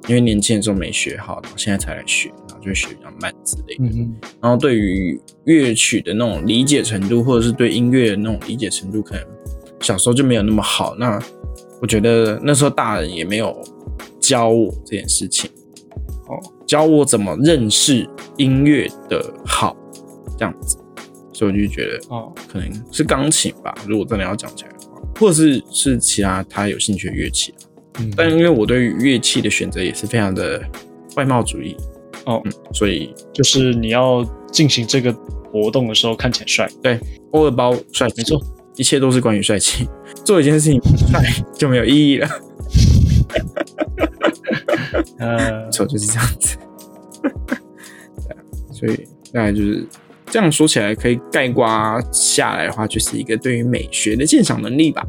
[0.07, 3.83] 因为年轻的时候没学好，然后现在才来学，然后就会学比较慢之类的。
[3.83, 9.25] 嗯哼，然后对于乐曲的那种理解程度，或者是对音乐的那种理解程度，可能
[9.81, 10.95] 小时候就没有那么好。
[10.95, 11.19] 那
[11.81, 13.55] 我觉得那时候大人也没有
[14.19, 15.49] 教我这件事情，
[16.27, 18.07] 哦，教我怎么认识
[18.37, 19.75] 音乐的好，
[20.37, 20.77] 这样子。
[21.33, 27.61] 所以我就觉得哦，可能是钢琴吧，如果真的要讲起来的话，或者是是其他他有兴趣的乐器啊。
[27.99, 30.59] 嗯，但因为我对于乐器的选择也是非常的
[31.15, 31.77] 外貌主义，
[32.25, 35.13] 哦嗯，所以就是你要进行这个
[35.51, 36.67] 活动的时候看起来帅，
[37.31, 38.41] 欧尔包帅，没错，
[38.77, 39.87] 一切都是关于帅气。
[40.23, 41.21] 做一件事情不帅
[41.53, 42.27] 就没有意义了，
[45.19, 46.57] 呃没，错，就是这样子。
[48.27, 48.39] 对啊，
[48.71, 48.95] 所以
[49.31, 49.87] 大概就是
[50.25, 51.65] 这样说起来，可以概括
[52.11, 55.05] 下来的话，就是一个对于美学的鉴赏能力吧。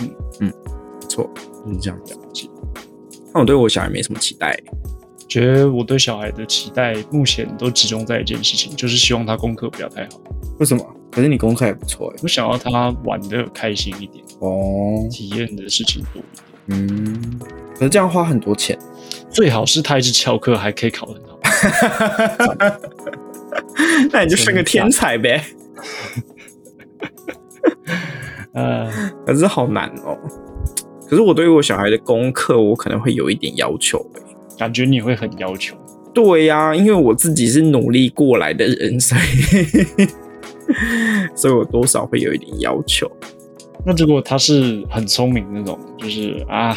[0.00, 0.10] 嗯
[0.40, 0.52] 嗯，
[1.00, 1.28] 没错，
[1.66, 2.16] 就是这样子。
[3.34, 4.56] 那我对我小孩没什么期待，
[5.28, 10.10] 觉得我对小孩的期待目前都集中在一件事情，就是希望他功课不要太好，
[10.60, 10.94] 为什么？
[11.10, 12.20] 可是你功课也不错哎。
[12.22, 16.44] 我想要他玩的开心一点，哦，体验的事情多一点。
[16.68, 17.40] 嗯，
[17.74, 18.78] 可是这样花很多钱。
[19.30, 21.38] 最好是他一直翘课，还可以考得很好。
[24.12, 25.42] 那你就生个天才呗。
[28.52, 28.90] 呃，
[29.26, 30.16] 可是好难哦。
[31.08, 34.20] 可是我对于我小孩的功课，我可能会有一点要求欸
[34.58, 35.76] 感觉你会很要求。
[36.12, 39.20] 对呀、因为我自己是努力过来的人，所以
[41.34, 43.10] 所以我多少会有一点要求。
[43.84, 46.76] 那如果他是很聪明那种，就是啊，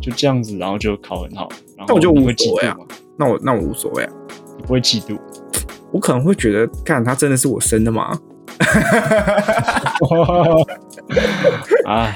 [0.00, 2.76] 就这样子，然后就考很好，然后那我就无所谓啊？
[3.16, 4.12] 那我那我无所谓啊，
[4.56, 5.18] 你不会嫉妒？
[5.92, 8.18] 我可能会觉得，看他真的是我生的吗？
[11.86, 12.14] 啊，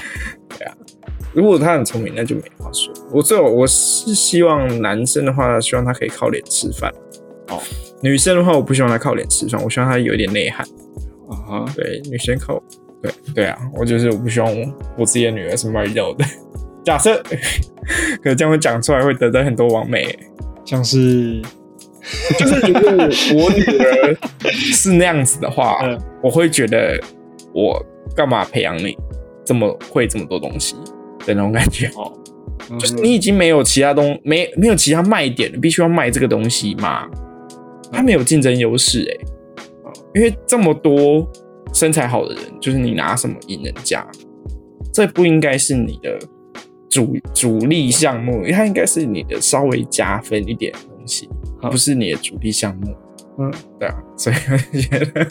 [1.33, 2.93] 如果他很聪明，那就没话说。
[3.13, 6.93] 我最后我是希望男生的话，希望他可以靠脸吃饭。
[7.49, 7.61] 哦，
[8.03, 10.67] 女生的话，我不希望她靠脸吃饭，我希望她有一点内涵。
[11.33, 12.63] 啊哈，对，女生口，
[13.03, 14.51] 对对啊，我就是我不希望
[14.99, 16.25] 我自己的女儿是卖肉的。
[16.85, 17.23] 假设，
[18.23, 20.19] 可是这样会讲出来会得罪很多网美。
[20.65, 21.43] 像是
[22.39, 24.17] 就是如果我女儿
[24.51, 26.99] 是那样子的话， 嗯我会觉得
[27.53, 28.97] 我干嘛培养你
[29.45, 30.77] 这么会这么多东西
[31.27, 31.89] 的那种感觉。
[31.97, 32.13] 哦，
[32.79, 37.07] 就是你已经没有其他东没没有其他卖点了，必须要卖这个东西嘛？
[37.93, 39.27] 他没有竞争优势哎，
[40.15, 41.27] 因为这么多
[41.73, 44.07] 身材好的人，就是你拿什么赢人家？
[44.93, 46.19] 这不应该是你的
[46.91, 51.29] 主主力项目，因为它应该是你的稍微加分一点的东西，
[51.63, 52.95] 不是你的主力项目。
[53.39, 53.51] 嗯，
[53.81, 55.27] 对啊，所以我就觉得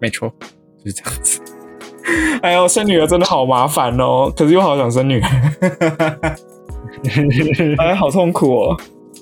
[0.00, 0.28] 没错，
[0.82, 1.40] 就是这样子。
[2.42, 5.28] 哎呦，生女儿真的好麻烦哦，可是又好想生女儿，
[7.78, 8.76] 哎，好痛苦哦。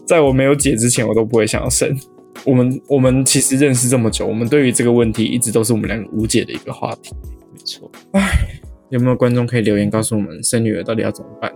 [0.06, 1.94] 在我没有姐之前，我都不会想要生。
[2.44, 7.14] 我们我们其实认识这么久，我们对于这个问题一直都是我们两个无解的一个话题。
[7.52, 7.90] 没错。
[8.88, 11.52] 有没有观众可以留言告诉我们，生女儿到底要怎么办？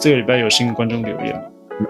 [0.00, 1.42] 这个礼拜有新的观众留言吗？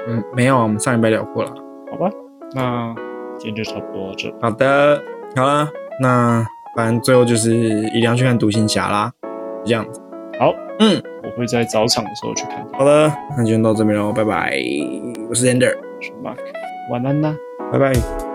[0.08, 1.54] 嗯，没有啊，我们上礼拜聊过了。
[1.90, 2.10] 好吧，
[2.54, 2.94] 那
[3.38, 4.34] 今天就差不多到这。
[4.40, 5.02] 好的，
[5.36, 5.68] 好了，
[6.00, 9.12] 那反正最后就是一定要去看独行侠啦，
[9.62, 10.00] 这样子。
[10.38, 12.66] 好，嗯，我会在早场的时候去看。
[12.72, 14.58] 好的，那今天到这边喽，拜拜。
[15.28, 16.38] 我是 Ender，是 Mark，
[16.88, 17.36] 晚安啦。
[17.70, 18.27] 拜拜。